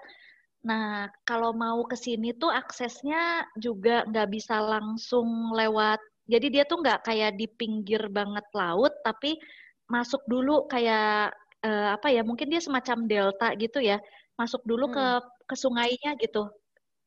Nah, 0.60 1.08
kalau 1.24 1.56
mau 1.56 1.80
ke 1.88 1.96
sini 1.96 2.36
tuh 2.36 2.52
aksesnya 2.52 3.48
juga 3.56 4.04
nggak 4.04 4.28
bisa 4.28 4.60
langsung 4.60 5.56
lewat. 5.56 6.00
Jadi 6.28 6.46
dia 6.52 6.64
tuh 6.68 6.84
nggak 6.84 7.08
kayak 7.08 7.32
di 7.40 7.48
pinggir 7.48 8.06
banget 8.12 8.44
laut, 8.52 8.92
tapi 9.00 9.40
masuk 9.88 10.20
dulu 10.28 10.68
kayak 10.68 11.32
uh, 11.64 11.88
apa 11.96 12.12
ya? 12.12 12.20
Mungkin 12.22 12.52
dia 12.52 12.60
semacam 12.60 13.08
delta 13.08 13.48
gitu 13.56 13.80
ya. 13.80 13.96
Masuk 14.36 14.60
dulu 14.68 14.92
hmm. 14.92 14.94
ke 14.96 15.06
ke 15.48 15.54
sungainya 15.56 16.10
gitu 16.20 16.52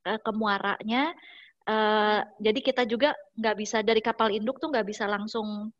uh, 0.09 0.19
ke 0.19 0.31
muaranya. 0.33 1.13
Uh, 1.63 2.19
jadi 2.43 2.59
kita 2.59 2.83
juga 2.83 3.15
nggak 3.39 3.55
bisa 3.55 3.79
dari 3.85 4.03
kapal 4.03 4.27
induk 4.33 4.59
tuh 4.59 4.67
nggak 4.67 4.87
bisa 4.89 5.07
langsung 5.07 5.71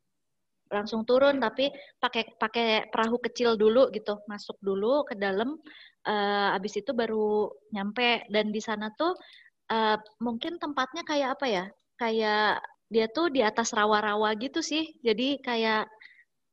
langsung 0.74 1.06
turun 1.06 1.38
tapi 1.38 1.70
pakai 2.02 2.36
pakai 2.36 2.90
perahu 2.90 3.22
kecil 3.22 3.54
dulu 3.54 3.88
gitu 3.94 4.18
masuk 4.26 4.58
dulu 4.58 5.06
ke 5.08 5.14
dalam 5.14 5.54
uh, 6.06 6.56
abis 6.56 6.82
itu 6.82 6.90
baru 6.90 7.48
nyampe. 7.70 8.26
Dan 8.28 8.50
di 8.50 8.58
sana 8.58 8.90
tuh 8.98 9.14
uh, 9.70 9.96
mungkin 10.18 10.58
tempatnya 10.58 11.02
kayak 11.06 11.28
apa 11.38 11.46
ya 11.46 11.64
kayak 11.96 12.60
dia 12.90 13.06
tuh 13.08 13.30
di 13.30 13.40
atas 13.46 13.70
rawa-rawa 13.72 14.34
gitu 14.42 14.60
sih. 14.60 14.90
Jadi 15.00 15.38
kayak 15.40 15.86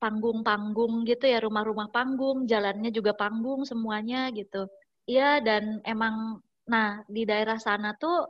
panggung-panggung 0.01 1.06
gitu 1.06 1.30
ya 1.30 1.42
rumah-rumah 1.42 1.90
panggung 1.94 2.50
jalannya 2.50 2.90
juga 2.94 3.18
panggung 3.18 3.66
semuanya 3.66 4.30
gitu. 4.34 4.70
Iya 5.10 5.42
dan 5.42 5.82
emang 5.86 6.42
Nah, 6.72 7.01
di 7.10 7.28
daerah 7.28 7.60
sana 7.60 7.98
tuh 8.00 8.24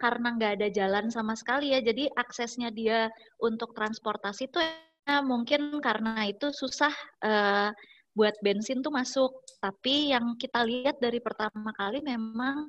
karena 0.00 0.32
nggak 0.32 0.52
ada 0.58 0.68
jalan 0.72 1.06
sama 1.12 1.36
sekali 1.36 1.76
ya, 1.76 1.84
jadi 1.84 2.08
aksesnya 2.16 2.72
dia 2.72 3.12
untuk 3.36 3.76
transportasi 3.76 4.48
tuh 4.48 4.64
ya, 5.04 5.20
mungkin 5.24 5.78
karena 5.80 6.28
itu 6.28 6.52
susah 6.52 6.92
uh, 7.24 7.70
buat 8.14 8.34
bensin 8.44 8.82
tuh 8.84 8.92
masuk. 8.92 9.30
Tapi 9.60 10.12
yang 10.12 10.36
kita 10.36 10.64
lihat 10.66 10.98
dari 10.98 11.20
pertama 11.22 11.70
kali 11.76 12.02
memang 12.04 12.68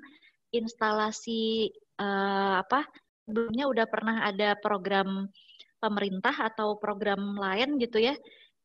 instalasi 0.52 1.72
uh, 2.00 2.60
apa 2.60 2.84
sebelumnya 3.26 3.66
udah 3.72 3.86
pernah 3.88 4.18
ada 4.28 4.60
program 4.60 5.32
pemerintah 5.80 6.36
atau 6.52 6.78
program 6.78 7.40
lain 7.40 7.80
gitu 7.80 7.98
ya. 7.98 8.16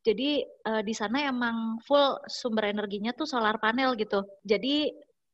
Jadi 0.05 0.45
uh, 0.67 0.83
di 0.85 0.93
sana 0.95 1.27
emang 1.27 1.81
full 1.83 2.15
sumber 2.31 2.71
energinya 2.71 3.11
tuh 3.11 3.27
solar 3.27 3.59
panel 3.59 3.97
gitu. 3.99 4.23
Jadi 4.45 4.87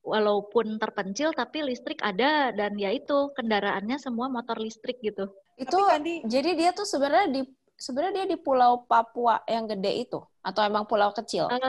walaupun 0.03 0.77
terpencil 0.77 1.31
tapi 1.31 1.63
listrik 1.63 2.03
ada 2.03 2.51
dan 2.51 2.75
ya 2.75 2.91
itu 2.91 3.31
kendaraannya 3.39 3.95
semua 3.97 4.27
motor 4.27 4.59
listrik 4.59 4.99
gitu. 4.99 5.31
Itu 5.55 5.77
kan 5.85 6.01
di... 6.03 6.25
jadi 6.25 6.57
dia 6.57 6.71
tuh 6.73 6.83
sebenarnya 6.89 7.29
di 7.29 7.41
sebenarnya 7.83 8.23
dia 8.23 8.27
di 8.31 8.37
Pulau 8.39 8.87
Papua 8.87 9.43
yang 9.43 9.67
gede 9.67 10.07
itu 10.07 10.23
atau 10.39 10.61
emang 10.63 10.87
pulau 10.87 11.11
kecil? 11.11 11.51
Uh, 11.51 11.59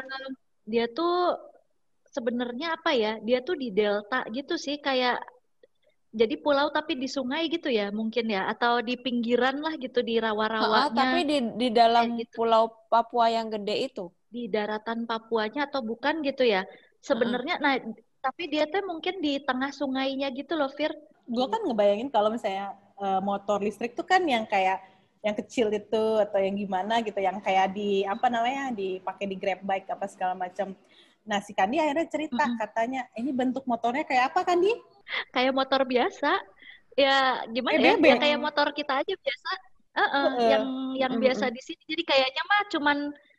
dia 0.62 0.87
tuh 0.87 1.35
sebenarnya 2.06 2.78
apa 2.78 2.94
ya? 2.94 3.18
Dia 3.18 3.42
tuh 3.42 3.59
di 3.59 3.75
delta 3.75 4.23
gitu 4.30 4.54
sih 4.54 4.78
kayak 4.78 5.18
jadi 6.14 6.38
pulau 6.38 6.71
tapi 6.71 6.94
di 6.94 7.11
sungai 7.11 7.50
gitu 7.50 7.66
ya 7.66 7.90
mungkin 7.90 8.30
ya 8.30 8.47
atau 8.47 8.78
di 8.78 8.94
pinggiran 8.94 9.59
lah 9.59 9.75
gitu 9.75 9.99
di 10.06 10.23
rawa-rawanya. 10.23 10.87
Uh, 10.87 10.94
tapi 10.94 11.21
di 11.26 11.38
di 11.59 11.68
dalam 11.75 12.14
gitu. 12.14 12.47
Pulau 12.47 12.71
Papua 12.87 13.35
yang 13.35 13.50
gede 13.50 13.90
itu 13.90 14.06
di 14.30 14.47
daratan 14.47 15.11
Papuanya 15.11 15.66
atau 15.66 15.83
bukan 15.83 16.23
gitu 16.23 16.47
ya? 16.47 16.62
Sebenarnya 17.02 17.59
uh. 17.59 17.62
nah 17.62 17.75
tapi 18.25 18.49
dia 18.49 18.64
tuh 18.71 18.87
mungkin 18.87 19.21
di 19.21 19.37
tengah 19.42 19.68
sungainya 19.75 20.33
gitu 20.33 20.56
loh, 20.56 20.71
Fir. 20.73 20.94
Gue 21.28 21.44
kan 21.50 21.61
ngebayangin 21.61 22.09
kalau 22.09 22.33
misalnya 22.33 22.73
uh, 22.97 23.21
motor 23.21 23.61
listrik 23.61 23.92
tuh 23.92 24.06
kan 24.06 24.25
yang 24.25 24.49
kayak 24.49 24.80
yang 25.25 25.33
kecil 25.40 25.73
itu 25.73 26.04
atau 26.21 26.37
yang 26.37 26.52
gimana 26.52 27.00
gitu, 27.00 27.16
yang 27.16 27.40
kayak 27.40 27.73
di 27.73 28.04
apa 28.04 28.28
namanya 28.28 28.76
dipakai 28.76 29.25
di 29.25 29.37
grab 29.40 29.64
bike 29.64 29.88
apa 29.88 30.04
segala 30.04 30.37
macam. 30.37 30.76
Nah 31.25 31.40
si 31.40 31.57
Kandi 31.57 31.81
akhirnya 31.81 32.04
cerita 32.12 32.45
mm-hmm. 32.45 32.61
katanya 32.61 33.02
ini 33.16 33.33
bentuk 33.33 33.64
motornya 33.64 34.04
kayak 34.04 34.31
apa 34.31 34.45
Kandi? 34.45 34.69
Kayak 35.33 35.57
motor 35.57 35.88
biasa. 35.88 36.37
Ya 36.95 37.40
gimana 37.49 37.81
eh, 37.81 37.97
ya? 37.97 37.97
ya? 37.97 38.16
kayak 38.21 38.38
motor 38.38 38.69
kita 38.76 39.00
aja 39.00 39.14
biasa. 39.16 39.50
Uh 39.95 40.02
-uh, 40.04 40.11
uh, 40.12 40.31
yang 40.45 40.64
yang 41.00 41.12
mm-hmm. 41.16 41.25
biasa 41.25 41.45
di 41.49 41.61
sini. 41.64 41.83
Jadi 41.88 42.02
kayaknya 42.04 42.43
mah 42.45 42.62
cuman 42.69 42.99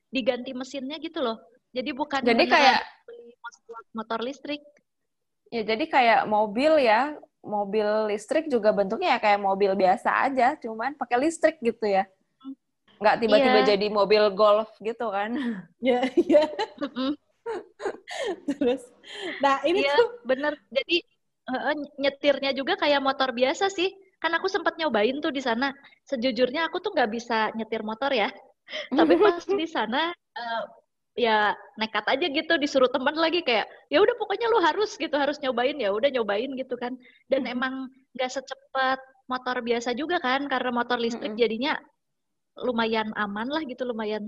diganti 0.10 0.52
mesinnya 0.58 0.98
gitu 0.98 1.22
loh. 1.22 1.38
Jadi 1.70 1.92
bukan 1.94 2.26
Jadi 2.26 2.50
kayak 2.50 2.82
motor 3.94 4.20
listrik. 4.26 4.64
Ya, 5.54 5.62
jadi 5.62 5.86
kayak 5.86 6.22
mobil 6.26 6.82
ya, 6.82 7.14
mobil 7.46 7.88
listrik 8.10 8.50
juga 8.50 8.74
bentuknya 8.74 9.16
ya 9.16 9.20
kayak 9.22 9.40
mobil 9.40 9.72
biasa 9.78 10.26
aja, 10.26 10.58
cuman 10.58 10.98
pakai 10.98 11.18
listrik 11.22 11.62
gitu 11.62 11.86
ya. 11.86 12.04
Nggak 13.00 13.16
tiba-tiba 13.22 13.60
yeah. 13.62 13.70
jadi 13.76 13.88
mobil 13.94 14.24
golf 14.34 14.70
gitu 14.82 15.14
kan. 15.14 15.32
Iya, 15.86 16.02
iya. 16.18 16.44
Terus, 18.50 18.82
nah 19.38 19.62
ini 19.62 19.86
yeah, 19.86 19.94
tuh 19.94 20.08
bener. 20.26 20.58
Jadi 20.74 20.98
uh, 21.54 21.78
nyetirnya 22.02 22.52
juga 22.58 22.74
kayak 22.80 23.06
motor 23.06 23.30
biasa 23.32 23.70
sih. 23.70 23.94
Kan 24.18 24.34
aku 24.34 24.50
sempat 24.50 24.82
nyobain 24.82 25.22
tuh 25.22 25.30
di 25.30 25.46
sana. 25.46 25.70
Sejujurnya 26.10 26.66
aku 26.66 26.82
tuh 26.82 26.96
nggak 26.98 27.12
bisa 27.14 27.54
nyetir 27.54 27.86
motor 27.86 28.10
ya. 28.10 28.34
Tapi 28.90 29.14
pas 29.22 29.46
di 29.46 29.68
sana 29.76 30.10
uh, 30.12 30.64
ya 31.16 31.56
nekat 31.80 32.04
aja 32.12 32.28
gitu 32.28 32.54
disuruh 32.60 32.92
teman 32.92 33.16
lagi 33.16 33.40
kayak 33.40 33.64
ya 33.88 34.04
udah 34.04 34.16
pokoknya 34.20 34.52
lu 34.52 34.60
harus 34.60 35.00
gitu 35.00 35.16
harus 35.16 35.40
nyobain 35.40 35.80
ya 35.80 35.96
udah 35.96 36.12
nyobain 36.12 36.52
gitu 36.60 36.76
kan 36.76 36.92
dan 37.32 37.48
mm-hmm. 37.48 37.56
emang 37.56 37.74
nggak 38.20 38.32
secepat 38.36 39.00
motor 39.32 39.64
biasa 39.64 39.96
juga 39.96 40.20
kan 40.20 40.52
karena 40.52 40.76
motor 40.76 41.00
listrik 41.00 41.32
mm-hmm. 41.32 41.40
jadinya 41.42 41.74
lumayan 42.60 43.16
aman 43.16 43.48
lah 43.48 43.64
gitu 43.64 43.88
lumayan 43.88 44.28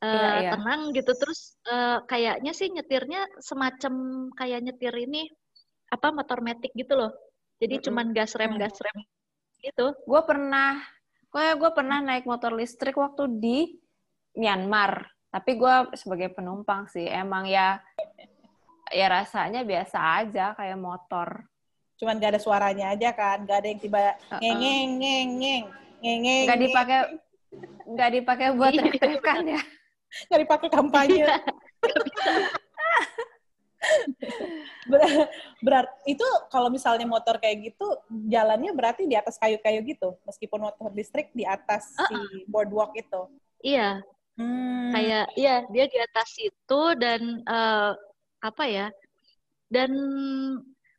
uh, 0.00 0.08
yeah, 0.08 0.36
yeah. 0.48 0.52
tenang 0.56 0.96
gitu 0.96 1.12
terus 1.12 1.60
uh, 1.68 2.00
kayaknya 2.08 2.56
sih 2.56 2.72
nyetirnya 2.72 3.28
semacam 3.44 4.26
kayak 4.32 4.64
nyetir 4.64 4.96
ini 4.96 5.28
apa 5.92 6.08
motor 6.08 6.40
metik 6.40 6.72
gitu 6.72 6.96
loh 6.96 7.12
jadi 7.60 7.76
mm-hmm. 7.76 7.86
cuman 7.92 8.06
gas 8.16 8.32
rem 8.32 8.56
gas 8.56 8.80
rem 8.80 8.98
gitu 9.60 9.92
gue 9.92 10.22
pernah 10.24 10.80
gue 11.28 11.46
gue 11.60 11.70
pernah 11.76 12.00
naik 12.00 12.24
motor 12.24 12.56
listrik 12.56 12.96
waktu 12.96 13.28
di 13.28 13.76
Myanmar 14.34 15.13
tapi 15.34 15.58
gue 15.58 15.74
sebagai 15.98 16.30
penumpang 16.30 16.86
sih 16.86 17.10
emang 17.10 17.50
ya 17.50 17.82
ya 18.94 19.10
rasanya 19.10 19.66
biasa 19.66 20.22
aja 20.22 20.54
kayak 20.54 20.78
motor. 20.78 21.42
Cuman 21.98 22.22
gak 22.22 22.38
ada 22.38 22.42
suaranya 22.42 22.94
aja 22.94 23.10
kan, 23.10 23.42
gak 23.42 23.58
ada 23.58 23.68
yang 23.74 23.82
tiba 23.82 24.14
ngeng 24.38 24.62
ngeng 24.62 24.90
ngeng 25.02 25.30
ngeng 25.98 26.20
ngeng 26.22 26.46
Gak 26.46 26.60
dipakai 26.62 27.00
gak 27.98 28.10
dipakai 28.14 28.48
buat 28.54 28.70
iya. 28.78 28.82
teriakan 28.86 29.58
ya. 29.58 29.62
Gak 30.30 30.40
dipakai 30.46 30.68
kampanye. 30.70 31.26
berarti 35.60 36.14
itu 36.14 36.26
kalau 36.48 36.70
misalnya 36.70 37.04
motor 37.04 37.36
kayak 37.42 37.74
gitu 37.74 37.84
jalannya 38.30 38.72
berarti 38.72 39.04
di 39.04 39.12
atas 39.12 39.36
kayu-kayu 39.36 39.84
gitu 39.84 40.16
meskipun 40.24 40.60
motor 40.70 40.88
listrik 40.92 41.28
di 41.36 41.44
atas 41.44 41.92
uh 41.98 42.06
-uh. 42.06 42.08
si 42.08 42.46
boardwalk 42.46 42.94
itu. 42.94 43.28
Iya, 43.64 44.04
Hmm. 44.34 44.90
Kayak 44.90 45.26
iya 45.38 45.62
dia 45.70 45.86
di 45.86 45.98
atas 46.02 46.30
itu 46.42 46.80
dan 46.98 47.42
uh, 47.46 47.94
apa 48.42 48.64
ya? 48.66 48.86
Dan 49.70 49.90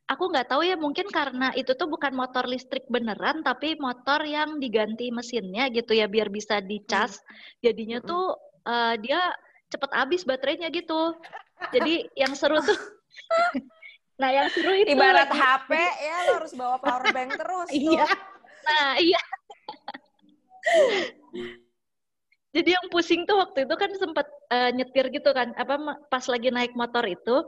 aku 0.06 0.24
nggak 0.30 0.48
tahu 0.52 0.62
ya 0.62 0.78
mungkin 0.78 1.10
karena 1.10 1.50
itu 1.58 1.74
tuh 1.74 1.90
bukan 1.90 2.14
motor 2.14 2.46
listrik 2.46 2.86
beneran 2.86 3.42
tapi 3.42 3.74
motor 3.76 4.22
yang 4.22 4.62
diganti 4.62 5.10
mesinnya 5.10 5.66
gitu 5.68 5.92
ya 5.92 6.08
biar 6.08 6.32
bisa 6.32 6.64
dicas. 6.64 7.20
Hmm. 7.20 7.70
Jadinya 7.70 7.98
hmm. 8.00 8.08
tuh 8.08 8.24
uh, 8.66 8.94
dia 9.00 9.20
cepet 9.68 9.90
habis 9.92 10.24
baterainya 10.24 10.72
gitu. 10.72 11.12
Jadi 11.72 12.08
yang 12.16 12.32
seru 12.36 12.60
tuh 12.60 12.76
Nah, 14.16 14.32
yang 14.32 14.48
seru 14.48 14.72
itu 14.72 14.96
ibarat 14.96 15.28
lagi. 15.28 15.36
HP 15.36 15.70
ya 15.76 16.16
lo 16.24 16.32
harus 16.40 16.52
bawa 16.56 16.80
power 16.80 17.04
bank 17.12 17.36
terus. 17.36 17.68
Iya. 17.76 18.08
Nah, 18.66 18.88
iya. 18.96 19.20
Jadi 22.56 22.70
yang 22.72 22.86
pusing 22.88 23.28
tuh 23.28 23.36
waktu 23.36 23.68
itu 23.68 23.74
kan 23.76 23.90
sempat 24.00 24.26
uh, 24.48 24.72
nyetir 24.72 25.12
gitu 25.12 25.30
kan, 25.36 25.52
apa 25.60 26.00
pas 26.08 26.24
lagi 26.24 26.48
naik 26.48 26.72
motor 26.72 27.04
itu 27.04 27.44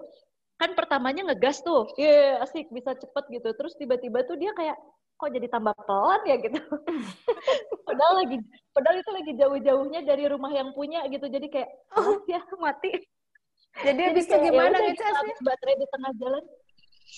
kan 0.60 0.76
pertamanya 0.76 1.32
ngegas 1.32 1.64
tuh, 1.64 1.86
iya 1.96 2.36
yeah, 2.36 2.44
asik 2.44 2.68
bisa 2.68 2.92
cepet 2.92 3.24
gitu. 3.30 3.48
Terus 3.56 3.72
tiba-tiba 3.78 4.26
tuh 4.28 4.36
dia 4.36 4.52
kayak 4.52 4.76
kok 5.18 5.30
jadi 5.32 5.48
tambah 5.48 5.72
pelan 5.86 6.22
ya 6.28 6.36
gitu. 6.44 6.60
padahal 7.88 8.14
lagi, 8.20 8.36
padahal 8.76 8.96
itu 9.00 9.10
lagi 9.14 9.32
jauh-jauhnya 9.38 10.00
dari 10.04 10.24
rumah 10.28 10.52
yang 10.52 10.76
punya 10.76 11.06
gitu. 11.08 11.24
Jadi 11.30 11.46
kayak 11.48 11.70
oh 11.96 12.20
ya 12.28 12.42
mati. 12.60 12.92
Jadi, 13.78 14.02
jadi 14.02 14.12
bisa 14.18 14.34
ya 14.34 14.44
gimana 14.50 14.76
gitu, 14.82 15.02
Baterai 15.46 15.76
di 15.78 15.86
tengah 15.88 16.12
jalan. 16.18 16.44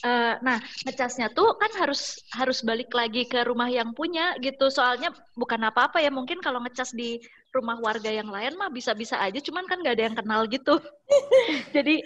Uh, 0.00 0.40
nah, 0.40 0.56
ngecasnya 0.88 1.28
tuh 1.36 1.60
kan 1.60 1.68
harus 1.76 2.24
harus 2.32 2.64
balik 2.64 2.88
lagi 2.96 3.28
ke 3.28 3.44
rumah 3.44 3.68
yang 3.68 3.92
punya 3.92 4.32
gitu. 4.40 4.72
Soalnya 4.72 5.12
bukan 5.36 5.60
apa-apa 5.60 6.00
ya, 6.00 6.08
mungkin 6.08 6.40
kalau 6.40 6.64
ngecas 6.64 6.96
di 6.96 7.20
rumah 7.50 7.82
warga 7.82 8.08
yang 8.08 8.30
lain 8.30 8.54
mah 8.56 8.70
bisa-bisa 8.72 9.20
aja, 9.20 9.36
cuman 9.42 9.66
kan 9.66 9.82
gak 9.82 9.98
ada 9.98 10.04
yang 10.08 10.16
kenal 10.16 10.46
gitu. 10.48 10.80
jadi 11.76 12.00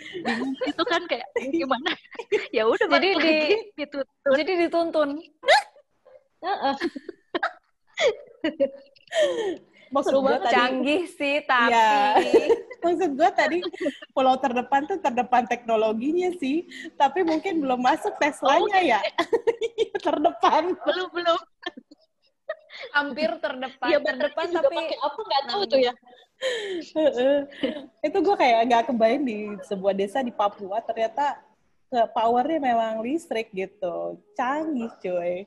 itu 0.67 0.83
kan 0.89 1.07
kayak 1.07 1.29
gimana? 1.53 1.93
ya 2.57 2.67
udah 2.67 2.89
jadi 2.89 3.09
di, 3.09 3.21
lagi 3.21 3.57
gitu. 3.79 3.99
Jadi 4.27 4.53
dituntun. 4.67 5.11
maksud 9.91 10.13
gue 10.15 10.37
tadi 10.41 10.55
canggih 10.55 11.03
sih 11.09 11.37
tapi. 11.45 11.73
Ya, 11.73 12.17
maksud 12.85 13.11
gue 13.17 13.31
tadi 13.35 13.59
pulau 14.13 14.37
terdepan 14.39 14.85
tuh 14.89 14.99
terdepan 15.01 15.45
teknologinya 15.49 16.31
sih 16.39 16.69
tapi 16.97 17.25
mungkin 17.25 17.65
belum 17.65 17.81
masuk 17.81 18.15
Teslanya 18.21 18.81
oh, 18.81 18.85
ya. 18.85 19.01
Terdepan. 20.07 20.77
Belum 20.85 21.09
belum. 21.13 21.41
Hampir 22.91 23.31
terdepan. 23.39 23.89
Ya, 23.91 23.99
terdepan 24.03 24.47
tapi 24.51 24.77
apa? 24.99 25.19
Nggak 25.19 25.45
tahu 25.51 25.63
tuh 25.69 25.81
ya. 25.81 25.93
Itu 28.05 28.19
gue 28.21 28.37
kayak 28.37 28.61
nggak 28.71 28.85
kebayang 28.93 29.25
di 29.25 29.39
sebuah 29.65 29.95
desa 29.95 30.21
di 30.21 30.35
Papua 30.35 30.83
ternyata 30.83 31.39
ke 31.89 32.01
powernya 32.11 32.59
memang 32.59 33.03
listrik 33.03 33.51
gitu. 33.55 34.19
Canggih 34.35 34.91
cuy. 35.01 35.47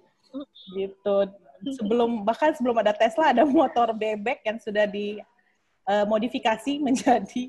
Gitu 0.76 1.18
sebelum 1.66 2.24
bahkan 2.26 2.54
sebelum 2.54 2.78
ada 2.80 2.94
Tesla 2.94 3.34
ada 3.34 3.44
motor 3.60 3.94
bebek 3.94 4.44
yang 4.46 4.58
sudah 4.62 4.86
dimodifikasi 4.86 6.72
uh, 6.78 6.84
menjadi 6.84 7.44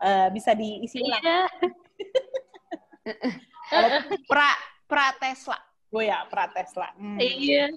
uh, 0.00 0.28
bisa 0.32 0.52
diisi 0.56 1.00
ulang. 1.02 1.22
Iya. 1.22 1.40
Kalau 3.72 3.88
pra 4.28 4.50
pra 4.88 5.06
Tesla. 5.20 5.58
Oh 5.94 6.02
ya, 6.02 6.26
pra 6.26 6.50
Tesla. 6.50 6.90
Hmm. 6.96 7.20
Iya. 7.20 7.70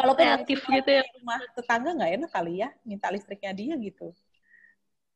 Kalau 0.00 0.16
kreatif 0.16 0.64
gitu 0.64 0.90
ya 0.90 1.04
rumah 1.20 1.40
tetangga 1.52 1.92
nggak 1.92 2.12
enak 2.16 2.30
kali 2.32 2.64
ya 2.64 2.72
minta 2.88 3.12
listriknya 3.12 3.52
dia 3.52 3.76
gitu 3.76 4.16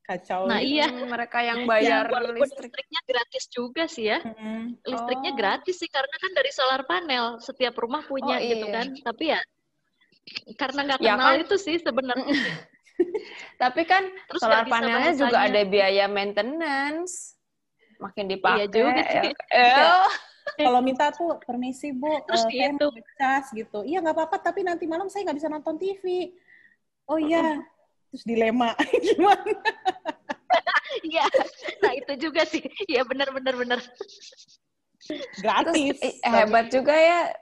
kacau. 0.04 0.44
Nah 0.44 0.60
iya 0.60 0.92
mereka 0.92 1.40
yang 1.40 1.64
bayar 1.64 2.04
ya, 2.06 2.20
listrik. 2.28 2.68
listriknya 2.68 3.00
gratis 3.08 3.44
juga 3.48 3.84
sih 3.88 4.12
ya. 4.12 4.20
Hmm. 4.20 4.76
Listriknya 4.84 5.32
oh. 5.32 5.36
gratis 5.36 5.76
sih 5.80 5.88
karena 5.88 6.16
kan 6.20 6.30
dari 6.36 6.50
solar 6.52 6.82
panel 6.84 7.24
setiap 7.40 7.74
rumah 7.80 8.04
punya 8.04 8.36
oh, 8.36 8.44
gitu 8.44 8.66
iya. 8.68 8.74
kan. 8.76 8.86
Tapi 8.92 9.24
ya 9.32 9.40
karena 10.56 10.80
nggak 10.92 11.00
ya 11.00 11.14
kenal 11.16 11.32
ya 11.32 11.36
kan? 11.40 11.44
itu 11.48 11.56
sih 11.56 11.76
sebenarnya. 11.80 12.36
Tapi 13.62 13.82
kan 13.88 14.06
Terus 14.30 14.40
solar 14.44 14.64
panelnya 14.68 15.10
bahasanya. 15.10 15.20
juga 15.24 15.38
ada 15.40 15.60
biaya 15.66 16.04
maintenance. 16.06 17.34
Makin 17.98 18.24
dipakai. 18.28 18.58
Iya 18.60 18.66
juga 18.70 19.02
sih. 19.08 19.32
Ya. 19.50 20.04
Kalau 20.60 20.80
minta 20.84 21.08
tuh 21.08 21.40
permisi 21.40 21.88
bu, 21.96 22.20
terus 22.28 22.44
uh, 22.44 22.52
itu 22.52 22.88
cas 23.16 23.48
gitu. 23.56 23.80
Iya 23.80 24.04
nggak 24.04 24.12
apa-apa, 24.12 24.36
tapi 24.44 24.60
nanti 24.60 24.84
malam 24.84 25.08
saya 25.08 25.24
nggak 25.24 25.38
bisa 25.40 25.48
nonton 25.48 25.80
TV. 25.80 26.36
Oh 27.08 27.16
iya, 27.16 27.64
terus 28.14 28.30
dilema 28.30 28.70
gimana? 29.10 29.58
Iya, 31.02 31.26
nah 31.82 31.92
itu 31.98 32.30
juga 32.30 32.46
sih. 32.46 32.62
Iya 32.86 33.02
benar 33.02 33.34
benar 33.34 33.58
benar. 33.58 33.80
Gratis. 35.42 35.98
Terus, 35.98 36.22
eh, 36.22 36.30
hebat 36.30 36.70
juga 36.70 36.94
ya. 36.94 37.34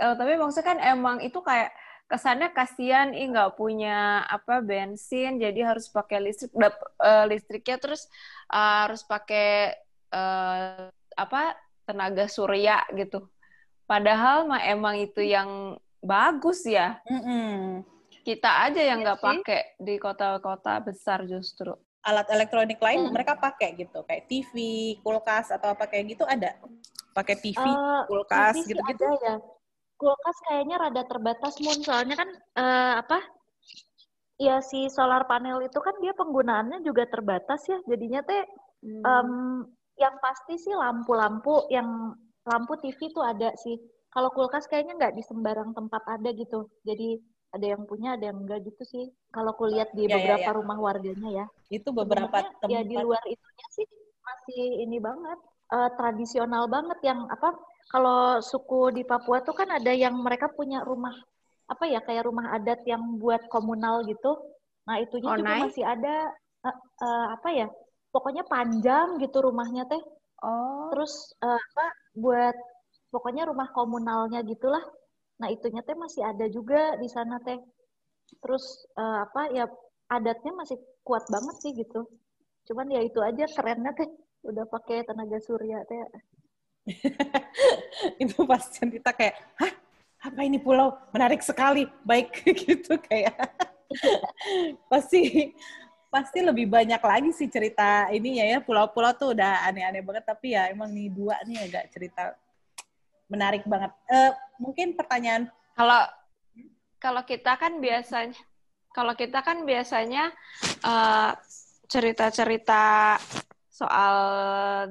Uh, 0.00 0.16
tapi 0.16 0.40
maksudnya 0.40 0.64
kan 0.72 0.78
emang 0.80 1.20
itu 1.20 1.36
kayak 1.44 1.68
kesannya 2.08 2.48
kasihan 2.56 3.12
ih 3.12 3.28
nggak 3.28 3.60
punya 3.60 4.24
apa 4.24 4.64
bensin 4.64 5.36
jadi 5.36 5.72
harus 5.72 5.92
pakai 5.92 6.18
listrik 6.24 6.52
dap, 6.56 6.76
uh, 6.98 7.24
listriknya 7.28 7.76
terus 7.78 8.08
uh, 8.50 8.88
harus 8.88 9.06
pakai 9.06 9.72
uh, 10.12 10.90
apa 11.14 11.54
tenaga 11.86 12.26
surya 12.26 12.82
gitu 12.92 13.24
padahal 13.86 14.50
mah 14.50 14.66
emang 14.66 14.98
itu 15.00 15.22
yang 15.22 15.78
bagus 16.02 16.66
ya 16.66 17.00
mm 17.06 17.20
-hmm. 17.22 17.93
Kita 18.24 18.50
aja 18.66 18.80
yang 18.80 19.04
iya 19.04 19.12
nggak 19.12 19.20
pakai 19.20 19.62
di 19.76 19.94
kota-kota 20.00 20.80
besar 20.80 21.28
justru. 21.28 21.76
Alat 22.04 22.28
elektronik 22.32 22.80
lain 22.80 23.04
hmm. 23.04 23.12
mereka 23.12 23.36
pakai 23.36 23.76
gitu 23.76 24.04
kayak 24.04 24.24
TV 24.28 24.52
kulkas 25.04 25.52
atau 25.52 25.76
apa 25.76 25.84
kayak 25.84 26.16
gitu 26.16 26.24
ada? 26.24 26.56
Pakai 27.12 27.36
TV 27.36 27.60
uh, 27.60 28.08
kulkas 28.08 28.64
gitu-gitu? 28.64 29.04
ya. 29.20 29.36
Kulkas 30.00 30.36
kayaknya 30.48 30.76
rada 30.80 31.02
terbatas 31.04 31.54
mun. 31.60 31.78
Soalnya 31.84 32.16
kan 32.16 32.28
uh, 32.56 32.92
apa? 33.04 33.20
Ya 34.40 34.58
si 34.64 34.90
solar 34.90 35.28
panel 35.30 35.62
itu 35.62 35.78
kan 35.78 35.94
dia 36.02 36.16
penggunaannya 36.16 36.82
juga 36.82 37.06
terbatas 37.06 37.60
ya. 37.68 37.78
Jadinya 37.86 38.24
teh 38.24 38.42
hmm. 38.82 39.04
um, 39.04 39.30
yang 40.00 40.16
pasti 40.18 40.58
sih 40.58 40.74
lampu-lampu 40.74 41.70
yang 41.70 42.16
lampu 42.48 42.72
TV 42.80 43.12
tuh 43.12 43.24
ada 43.24 43.52
sih. 43.60 43.76
Kalau 44.12 44.30
kulkas 44.32 44.66
kayaknya 44.66 44.96
nggak 44.96 45.14
di 45.16 45.22
sembarang 45.24 45.72
tempat 45.72 46.02
ada 46.08 46.30
gitu. 46.34 46.68
Jadi 46.84 47.33
ada 47.54 47.66
yang 47.78 47.82
punya 47.86 48.18
ada 48.18 48.34
yang 48.34 48.42
enggak 48.42 48.66
gitu 48.66 48.82
sih 48.82 49.04
kalau 49.30 49.54
kulihat 49.54 49.94
di 49.94 50.10
ya, 50.10 50.18
beberapa 50.18 50.50
ya, 50.50 50.50
ya. 50.50 50.58
rumah 50.58 50.78
warganya 50.82 51.28
ya 51.30 51.46
itu 51.70 51.88
beberapa 51.94 52.36
tempat 52.42 52.66
ya 52.66 52.82
di 52.82 52.98
luar 52.98 53.22
itunya 53.24 53.66
sih 53.70 53.86
masih 54.24 54.62
ini 54.82 54.98
banget 54.98 55.38
uh, 55.70 55.90
tradisional 55.94 56.66
banget 56.66 56.98
yang 57.06 57.30
apa 57.30 57.54
kalau 57.88 58.42
suku 58.42 58.90
di 58.90 59.02
Papua 59.06 59.44
tuh 59.44 59.54
kan 59.54 59.70
ada 59.70 59.92
yang 59.94 60.16
mereka 60.18 60.50
punya 60.50 60.82
rumah 60.82 61.14
apa 61.64 61.84
ya 61.88 62.00
kayak 62.04 62.28
rumah 62.28 62.52
adat 62.52 62.84
yang 62.84 63.16
buat 63.16 63.48
komunal 63.48 64.04
gitu. 64.04 64.36
Nah 64.84 65.00
itunya 65.00 65.32
oh, 65.32 65.38
juga 65.40 65.52
nice. 65.56 65.64
masih 65.72 65.84
ada 65.84 66.16
uh, 66.64 66.78
uh, 67.00 67.26
apa 67.36 67.48
ya? 67.52 67.66
Pokoknya 68.12 68.44
panjang 68.46 69.16
gitu 69.18 69.40
rumahnya 69.42 69.88
teh. 69.88 70.00
Oh. 70.44 70.92
Terus 70.92 71.32
uh, 71.40 71.56
apa 71.56 71.86
buat 72.14 72.56
pokoknya 73.08 73.48
rumah 73.48 73.72
komunalnya 73.72 74.44
gitulah. 74.44 74.84
Nah 75.44 75.52
itunya 75.52 75.84
teh 75.84 75.92
masih 75.92 76.24
ada 76.24 76.48
juga 76.48 76.96
di 76.96 77.04
sana 77.04 77.36
teh. 77.44 77.60
Terus 78.40 78.64
uh, 78.96 79.28
apa 79.28 79.52
ya 79.52 79.68
adatnya 80.08 80.56
masih 80.56 80.80
kuat 81.04 81.28
banget 81.28 81.60
sih 81.60 81.76
gitu. 81.76 82.08
Cuman 82.64 82.88
ya 82.88 83.04
itu 83.04 83.20
aja 83.20 83.44
kerennya 83.52 83.92
teh 83.92 84.08
udah 84.48 84.64
pakai 84.72 85.04
tenaga 85.04 85.36
surya 85.44 85.84
teh. 85.84 86.00
itu 88.24 88.40
pas 88.48 88.64
cerita 88.72 89.12
kayak, 89.12 89.36
hah 89.60 89.72
apa 90.24 90.40
ini 90.48 90.56
pulau 90.56 90.96
menarik 91.12 91.44
sekali, 91.44 91.84
baik 92.08 92.40
gitu 92.64 92.96
kayak 93.04 93.36
pasti 94.92 95.52
pasti 96.08 96.40
lebih 96.40 96.72
banyak 96.72 97.04
lagi 97.04 97.36
sih 97.36 97.52
cerita 97.52 98.08
ini 98.08 98.40
ya 98.40 98.56
ya 98.56 98.58
pulau-pulau 98.64 99.12
tuh 99.12 99.36
udah 99.36 99.68
aneh-aneh 99.68 100.00
banget 100.00 100.24
tapi 100.24 100.56
ya 100.56 100.72
emang 100.72 100.88
nih 100.88 101.12
dua 101.12 101.36
nih 101.44 101.68
agak 101.68 101.84
cerita 101.92 102.32
menarik 103.34 103.66
banget. 103.66 103.90
Uh, 104.06 104.30
mungkin 104.62 104.94
pertanyaan 104.94 105.50
kalau 105.74 106.06
kalau 107.02 107.22
kita 107.26 107.58
kan 107.58 107.82
biasanya 107.82 108.38
kalau 108.94 109.18
kita 109.18 109.42
kan 109.42 109.66
biasanya 109.66 110.30
uh, 110.86 111.34
cerita-cerita 111.90 113.18
soal 113.68 114.16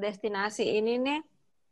destinasi 0.04 0.78
ini 0.78 1.00
nih 1.00 1.20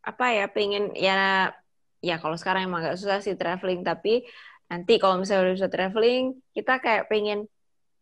apa 0.08 0.26
ya 0.34 0.46
pengen 0.48 0.96
ya 0.96 1.52
ya 2.00 2.16
kalau 2.18 2.40
sekarang 2.40 2.66
emang 2.66 2.82
agak 2.82 2.98
susah 2.98 3.20
sih 3.20 3.36
traveling 3.36 3.84
tapi 3.84 4.26
nanti 4.72 4.98
kalau 4.98 5.20
misalnya 5.20 5.52
udah 5.52 5.56
bisa 5.60 5.70
traveling 5.70 6.40
kita 6.56 6.80
kayak 6.80 7.12
pengen 7.12 7.46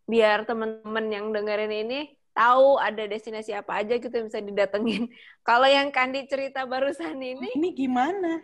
biar 0.06 0.46
temen-temen 0.46 1.06
yang 1.10 1.26
dengerin 1.34 1.74
ini 1.74 2.00
tahu 2.34 2.80
ada 2.80 3.04
destinasi 3.04 3.52
apa 3.52 3.84
aja 3.84 4.00
gitu 4.00 4.10
yang 4.10 4.32
bisa 4.32 4.40
didatengin. 4.40 5.12
Kalau 5.48 5.68
yang 5.68 5.92
Kandi 5.92 6.24
cerita 6.26 6.64
barusan 6.64 7.20
ini, 7.20 7.52
ini 7.52 7.70
gimana? 7.76 8.40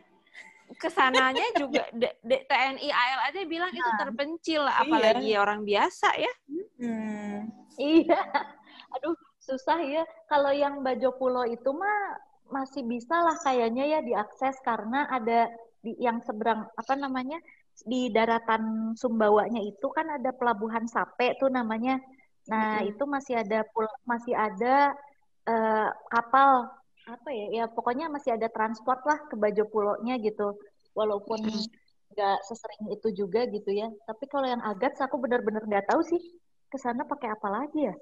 Ke 0.76 0.90
sananya 0.92 1.46
juga 1.62 1.88
D 1.94 2.04
TNI 2.24 2.90
AL 2.92 3.20
aja 3.32 3.42
bilang 3.48 3.72
nah, 3.72 3.80
itu 3.80 3.92
terpencil, 4.00 4.62
iya. 4.68 4.82
apalagi 4.82 5.30
iya. 5.32 5.40
orang 5.40 5.62
biasa 5.64 6.10
ya. 6.20 6.34
Hmm. 6.80 7.38
Iya, 7.76 8.22
aduh 8.96 9.16
susah 9.40 9.80
ya. 9.84 10.04
Kalau 10.32 10.52
yang 10.52 10.82
Bajo 10.82 11.16
Pulo 11.16 11.44
itu 11.48 11.70
mah 11.72 12.20
masih 12.50 12.86
bisa 12.86 13.16
lah 13.26 13.36
kayaknya 13.42 13.84
ya 13.90 14.00
diakses 14.06 14.56
karena 14.62 15.10
ada 15.10 15.50
di 15.82 15.98
yang 15.98 16.22
seberang 16.22 16.66
apa 16.78 16.94
namanya 16.98 17.42
di 17.84 18.08
daratan 18.14 18.96
Sumbawanya 18.96 19.60
itu 19.60 19.88
kan 19.92 20.08
ada 20.08 20.32
pelabuhan 20.32 20.88
Sape 20.88 21.36
tuh 21.42 21.52
namanya. 21.52 22.00
Nah, 22.46 22.80
hmm. 22.80 22.94
itu 22.94 23.04
masih 23.10 23.42
ada 23.42 23.66
pul 23.74 23.90
masih 24.06 24.38
ada 24.38 24.94
uh, 25.50 25.90
kapal 26.14 26.70
apa 27.06 27.30
ya? 27.30 27.46
Ya 27.54 27.66
pokoknya 27.70 28.10
masih 28.10 28.36
ada 28.36 28.50
transport 28.50 29.02
lah 29.06 29.22
ke 29.30 29.38
Bajo 29.38 29.64
Pulonya 29.70 30.18
gitu. 30.22 30.58
Walaupun 30.98 31.46
nggak 32.16 32.38
sesering 32.46 32.94
itu 32.94 33.08
juga 33.14 33.46
gitu 33.50 33.70
ya. 33.70 33.90
Tapi 34.10 34.26
kalau 34.30 34.48
yang 34.50 34.62
Agats 34.66 35.02
aku 35.02 35.22
benar-benar 35.22 35.66
nggak 35.66 35.90
tahu 35.90 36.02
sih 36.06 36.22
ke 36.70 36.78
sana 36.82 37.06
pakai 37.06 37.34
apa 37.34 37.48
lagi 37.50 37.92
ya. 37.92 37.96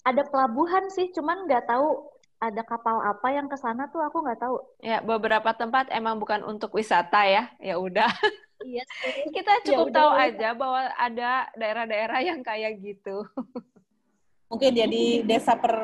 Ada 0.00 0.24
pelabuhan 0.32 0.88
sih, 0.88 1.12
cuman 1.12 1.44
nggak 1.44 1.68
tahu 1.68 2.08
ada 2.40 2.64
kapal 2.64 3.04
apa 3.04 3.28
yang 3.36 3.52
ke 3.52 3.56
sana 3.60 3.92
tuh 3.92 4.00
aku 4.00 4.24
nggak 4.24 4.40
tahu. 4.40 4.56
Ya, 4.80 5.04
beberapa 5.04 5.52
tempat 5.52 5.92
emang 5.92 6.16
bukan 6.16 6.40
untuk 6.40 6.72
wisata 6.72 7.28
ya. 7.28 7.52
Ya 7.60 7.76
udah. 7.76 8.08
Iya 8.60 8.84
Kita 9.32 9.64
ya 9.64 9.72
cukup 9.72 9.88
ya 9.88 9.96
tahu 9.96 10.10
aja 10.20 10.48
bahwa 10.52 10.92
ada 10.92 11.48
daerah-daerah 11.56 12.20
yang 12.20 12.44
kayak 12.44 12.76
gitu. 12.84 13.24
Mungkin 14.50 14.74
jadi 14.74 15.22
desa 15.22 15.54
per 15.54 15.78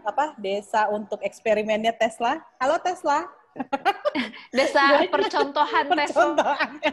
apa? 0.00 0.32
Desa 0.40 0.88
untuk 0.88 1.20
eksperimennya 1.20 1.92
Tesla. 1.92 2.40
Halo 2.56 2.80
Tesla. 2.80 3.28
Desa 4.56 5.04
percontohan 5.12 5.84
tes 6.00 6.16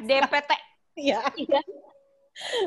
DPT. 0.04 0.52
Iya. 1.00 1.24
iya. 1.40 1.64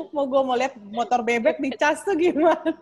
Mau 0.09 0.25
gue 0.25 0.41
mau 0.41 0.57
lihat 0.57 0.73
motor 0.73 1.21
bebek 1.21 1.61
dicas 1.61 2.01
tuh 2.01 2.17
gimana? 2.17 2.65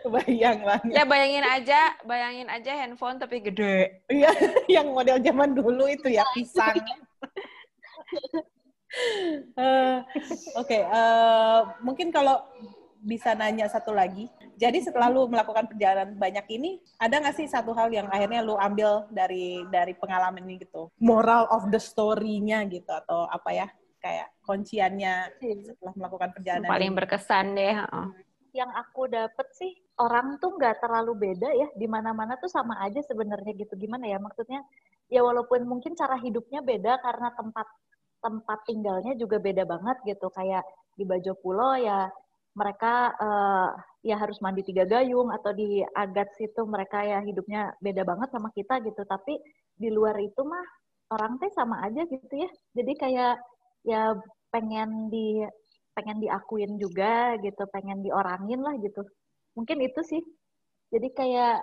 Kebayang 0.00 0.64
banget. 0.64 0.92
Ya 0.96 1.04
bayangin 1.04 1.44
aja, 1.44 1.92
bayangin 2.08 2.48
aja 2.48 2.72
handphone 2.72 3.20
tapi 3.20 3.44
gede. 3.44 4.00
Iya, 4.08 4.32
yang 4.70 4.96
model 4.96 5.20
zaman 5.20 5.52
dulu 5.52 5.90
itu 5.92 6.08
ya 6.08 6.24
pisang. 6.32 6.78
uh, 9.58 10.00
Oke, 10.56 10.78
okay, 10.78 10.82
uh, 10.88 10.94
eh, 10.94 11.60
mungkin 11.82 12.14
kalau 12.14 12.38
bisa 13.02 13.34
nanya 13.34 13.70
satu 13.70 13.94
lagi. 13.94 14.26
Jadi 14.58 14.82
setelah 14.82 15.06
lu 15.10 15.30
melakukan 15.30 15.70
perjalanan 15.70 16.18
banyak 16.18 16.46
ini, 16.50 16.82
ada 16.98 17.22
nggak 17.22 17.36
sih 17.38 17.46
satu 17.46 17.70
hal 17.74 17.90
yang 17.94 18.10
akhirnya 18.10 18.42
lu 18.42 18.58
ambil 18.58 19.06
dari 19.14 19.62
dari 19.70 19.94
pengalaman 19.94 20.42
ini 20.46 20.62
gitu? 20.62 20.90
Moral 20.98 21.46
of 21.54 21.70
the 21.70 21.78
story-nya 21.78 22.66
gitu 22.66 22.90
atau 22.90 23.30
apa 23.30 23.50
ya? 23.54 23.66
Kayak 23.98 24.30
kunciannya 24.46 25.14
setelah 25.42 25.94
melakukan 25.98 26.30
perjalanan. 26.34 26.70
Paling 26.70 26.92
ini. 26.94 26.98
berkesan 26.98 27.46
deh. 27.54 27.76
Oh. 27.90 28.08
Yang 28.54 28.70
aku 28.74 29.02
dapet 29.10 29.46
sih 29.54 29.72
orang 29.98 30.38
tuh 30.38 30.54
nggak 30.54 30.82
terlalu 30.82 31.30
beda 31.30 31.50
ya 31.54 31.68
di 31.74 31.86
mana-mana 31.86 32.38
tuh 32.38 32.50
sama 32.50 32.78
aja 32.82 33.02
sebenarnya 33.02 33.54
gitu. 33.58 33.74
Gimana 33.78 34.06
ya 34.06 34.18
maksudnya? 34.18 34.62
Ya 35.08 35.24
walaupun 35.24 35.66
mungkin 35.66 35.94
cara 35.94 36.18
hidupnya 36.18 36.62
beda 36.62 36.98
karena 37.02 37.32
tempat 37.34 37.66
tempat 38.18 38.58
tinggalnya 38.66 39.14
juga 39.14 39.38
beda 39.38 39.62
banget 39.62 39.98
gitu. 40.06 40.30
Kayak 40.30 40.66
di 40.98 41.06
Bajo 41.06 41.38
Pulo 41.38 41.78
ya 41.78 42.10
mereka 42.58 43.14
uh, 43.14 43.70
ya 44.02 44.18
harus 44.18 44.42
mandi 44.42 44.66
tiga 44.66 44.82
gayung 44.82 45.30
atau 45.30 45.54
di 45.54 45.78
agat 45.94 46.34
situ 46.34 46.66
mereka 46.66 47.06
ya 47.06 47.22
hidupnya 47.22 47.70
beda 47.78 48.02
banget 48.02 48.28
sama 48.34 48.50
kita 48.50 48.82
gitu. 48.82 49.02
Tapi 49.06 49.38
di 49.78 49.88
luar 49.94 50.18
itu 50.18 50.42
mah 50.42 50.66
orang 51.14 51.38
teh 51.38 51.50
sama 51.54 51.86
aja 51.86 52.02
gitu 52.10 52.34
ya. 52.34 52.50
Jadi 52.74 52.92
kayak 52.98 53.34
ya 53.86 54.18
pengen 54.50 55.06
di 55.14 55.46
pengen 55.94 56.18
diakuin 56.18 56.78
juga 56.82 57.38
gitu 57.38 57.62
pengen 57.70 58.02
diorangin 58.02 58.58
lah 58.66 58.74
gitu. 58.82 59.06
Mungkin 59.54 59.78
itu 59.86 60.00
sih. 60.02 60.22
Jadi 60.90 61.08
kayak 61.14 61.62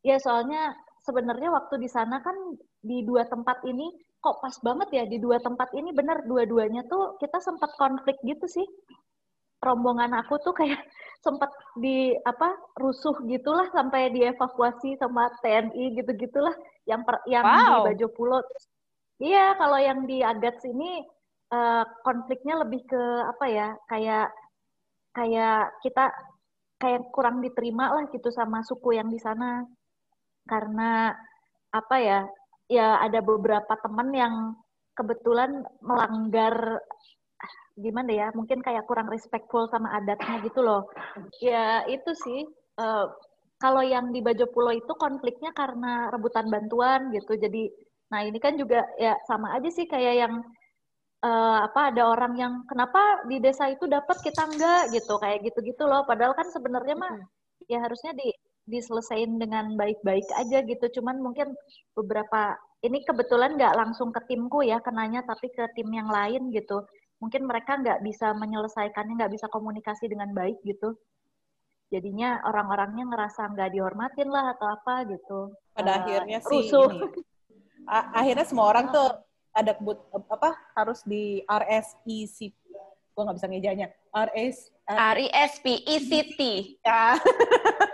ya 0.00 0.16
soalnya 0.22 0.72
sebenarnya 1.04 1.52
waktu 1.52 1.76
di 1.82 1.88
sana 1.92 2.18
kan 2.24 2.34
di 2.80 3.04
dua 3.04 3.26
tempat 3.28 3.62
ini 3.68 3.90
kok 4.22 4.42
pas 4.42 4.56
banget 4.58 4.88
ya 4.90 5.04
di 5.06 5.18
dua 5.22 5.38
tempat 5.38 5.70
ini 5.78 5.94
bener 5.94 6.26
dua-duanya 6.26 6.82
tuh 6.90 7.14
kita 7.22 7.38
sempat 7.38 7.70
konflik 7.78 8.18
gitu 8.26 8.46
sih 8.50 8.66
rombongan 9.66 10.14
aku 10.22 10.38
tuh 10.38 10.54
kayak 10.54 10.78
sempat 11.26 11.50
di 11.74 12.14
apa 12.22 12.54
rusuh 12.78 13.18
gitulah 13.26 13.66
sampai 13.74 14.14
dievakuasi 14.14 14.94
sama 15.02 15.26
TNI 15.42 15.98
gitu-gitulah 15.98 16.54
yang 16.86 17.02
per, 17.02 17.18
yang 17.26 17.42
wow. 17.42 17.82
di 17.82 17.92
Bajo 17.92 18.08
Pulo. 18.14 18.38
Iya, 19.18 19.58
kalau 19.58 19.78
yang 19.80 20.06
di 20.06 20.22
Agats 20.22 20.62
ini 20.68 21.02
uh, 21.50 21.82
konfliknya 22.06 22.62
lebih 22.62 22.86
ke 22.86 23.02
apa 23.26 23.46
ya? 23.50 23.68
Kayak 23.90 24.28
kayak 25.16 25.74
kita 25.82 26.12
kayak 26.76 27.08
kurang 27.10 27.40
diterima 27.40 27.90
lah 27.96 28.04
gitu 28.12 28.28
sama 28.30 28.62
suku 28.62 28.94
yang 28.94 29.10
di 29.10 29.18
sana. 29.18 29.66
Karena 30.46 31.10
apa 31.74 31.96
ya? 31.98 32.20
Ya 32.66 32.98
ada 32.98 33.22
beberapa 33.22 33.78
teman 33.82 34.10
yang 34.10 34.34
kebetulan 34.96 35.62
melanggar 35.84 36.82
gimana 37.76 38.08
ya 38.08 38.26
mungkin 38.32 38.64
kayak 38.64 38.88
kurang 38.88 39.12
respectful 39.12 39.68
sama 39.68 39.92
adatnya 40.00 40.40
gitu 40.40 40.64
loh. 40.64 40.88
Ya 41.44 41.84
itu 41.84 42.10
sih 42.16 42.48
uh, 42.80 43.06
kalau 43.60 43.84
yang 43.84 44.12
di 44.12 44.24
Bajo 44.24 44.48
Pulo 44.48 44.72
itu 44.72 44.92
konfliknya 44.96 45.52
karena 45.52 46.08
rebutan 46.08 46.48
bantuan 46.48 47.12
gitu. 47.12 47.36
Jadi 47.36 47.68
nah 48.08 48.24
ini 48.24 48.38
kan 48.40 48.56
juga 48.56 48.86
ya 48.96 49.18
sama 49.28 49.52
aja 49.56 49.68
sih 49.68 49.84
kayak 49.84 50.14
yang 50.24 50.34
uh, 51.20 51.58
apa 51.68 51.92
ada 51.92 52.08
orang 52.08 52.34
yang 52.40 52.52
kenapa 52.64 53.24
di 53.28 53.40
desa 53.44 53.68
itu 53.68 53.84
dapat 53.84 54.16
kita 54.24 54.48
enggak? 54.48 54.82
gitu 54.96 55.14
kayak 55.20 55.44
gitu-gitu 55.44 55.84
loh. 55.84 56.04
Padahal 56.08 56.32
kan 56.32 56.48
sebenarnya 56.48 56.96
mah 56.96 57.14
ya 57.68 57.84
harusnya 57.84 58.16
di 58.16 58.32
diselesaikan 58.66 59.38
dengan 59.38 59.76
baik-baik 59.76 60.26
aja 60.32 60.64
gitu. 60.64 61.00
Cuman 61.00 61.20
mungkin 61.20 61.52
beberapa 61.92 62.56
ini 62.84 63.04
kebetulan 63.04 63.56
nggak 63.56 63.76
langsung 63.76 64.12
ke 64.12 64.20
timku 64.28 64.64
ya 64.64 64.80
kenanya 64.84 65.24
tapi 65.24 65.48
ke 65.52 65.64
tim 65.76 65.88
yang 65.92 66.08
lain 66.08 66.52
gitu 66.52 66.84
mungkin 67.20 67.48
mereka 67.48 67.80
nggak 67.80 68.00
bisa 68.04 68.32
menyelesaikannya, 68.36 69.14
nggak 69.16 69.34
bisa 69.34 69.46
komunikasi 69.48 70.10
dengan 70.10 70.32
baik 70.36 70.60
gitu. 70.62 70.96
Jadinya 71.86 72.42
orang-orangnya 72.42 73.06
ngerasa 73.06 73.46
nggak 73.54 73.70
dihormatin 73.72 74.28
lah 74.28 74.58
atau 74.58 74.66
apa 74.66 75.06
gitu. 75.06 75.54
Pada 75.70 75.90
uh, 75.90 75.96
akhirnya 76.02 76.38
sih 76.42 76.66
rusuh. 76.66 76.90
Ini, 76.90 78.02
akhirnya 78.10 78.46
semua 78.46 78.66
orang 78.74 78.90
tuh 78.90 79.08
ada 79.54 79.72
kebut 79.72 79.98
apa 80.12 80.50
harus 80.74 81.00
di 81.06 81.40
RSEC. 81.46 82.52
Gue 83.14 83.22
nggak 83.22 83.38
bisa 83.38 83.48
ngejanya. 83.48 83.88
RS 84.12 84.76
R 84.86 85.18
I 85.18 85.26
S 85.34 85.58
P 85.62 85.82
E 85.82 85.96
C 85.98 86.10
T. 86.38 86.40
Ya. 86.86 87.18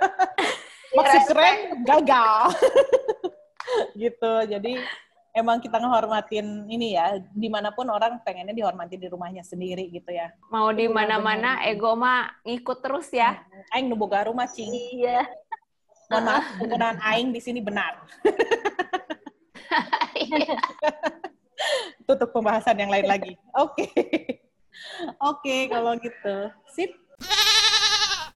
Maksud 0.96 1.22
keren 1.32 1.56
gagal. 1.88 2.52
gitu. 4.02 4.32
Jadi 4.44 4.76
emang 5.32 5.58
kita 5.64 5.80
ngehormatin 5.80 6.68
ini 6.68 6.92
ya 6.96 7.16
di 7.32 7.48
mana 7.48 7.72
pun 7.72 7.88
orang 7.88 8.20
pengennya 8.20 8.52
dihormati 8.52 9.00
di 9.00 9.08
rumahnya 9.08 9.40
sendiri 9.42 9.88
gitu 9.88 10.12
ya. 10.12 10.28
Mau 10.52 10.68
di 10.72 10.86
mana-mana 10.86 11.64
ego 11.64 11.96
mah 11.96 12.28
ngikut 12.44 12.84
terus 12.84 13.08
ya. 13.10 13.40
Aing 13.72 13.88
nu 13.88 13.96
boga 13.96 14.28
rumah 14.28 14.46
cing. 14.46 14.68
Iya. 14.70 15.24
Mohon 16.12 16.24
maaf 16.28 16.44
penggunaan 16.60 16.98
aing 17.00 17.32
di 17.32 17.40
sini 17.40 17.64
benar. 17.64 17.96
Tutup 22.06 22.30
pembahasan 22.36 22.76
yang 22.76 22.92
lain 22.92 23.08
lagi. 23.08 23.32
Oke. 23.56 23.88
Okay. 23.88 24.44
oke 25.16 25.40
okay, 25.40 25.60
kalau 25.72 25.96
gitu. 25.96 26.52
Sip 26.68 26.92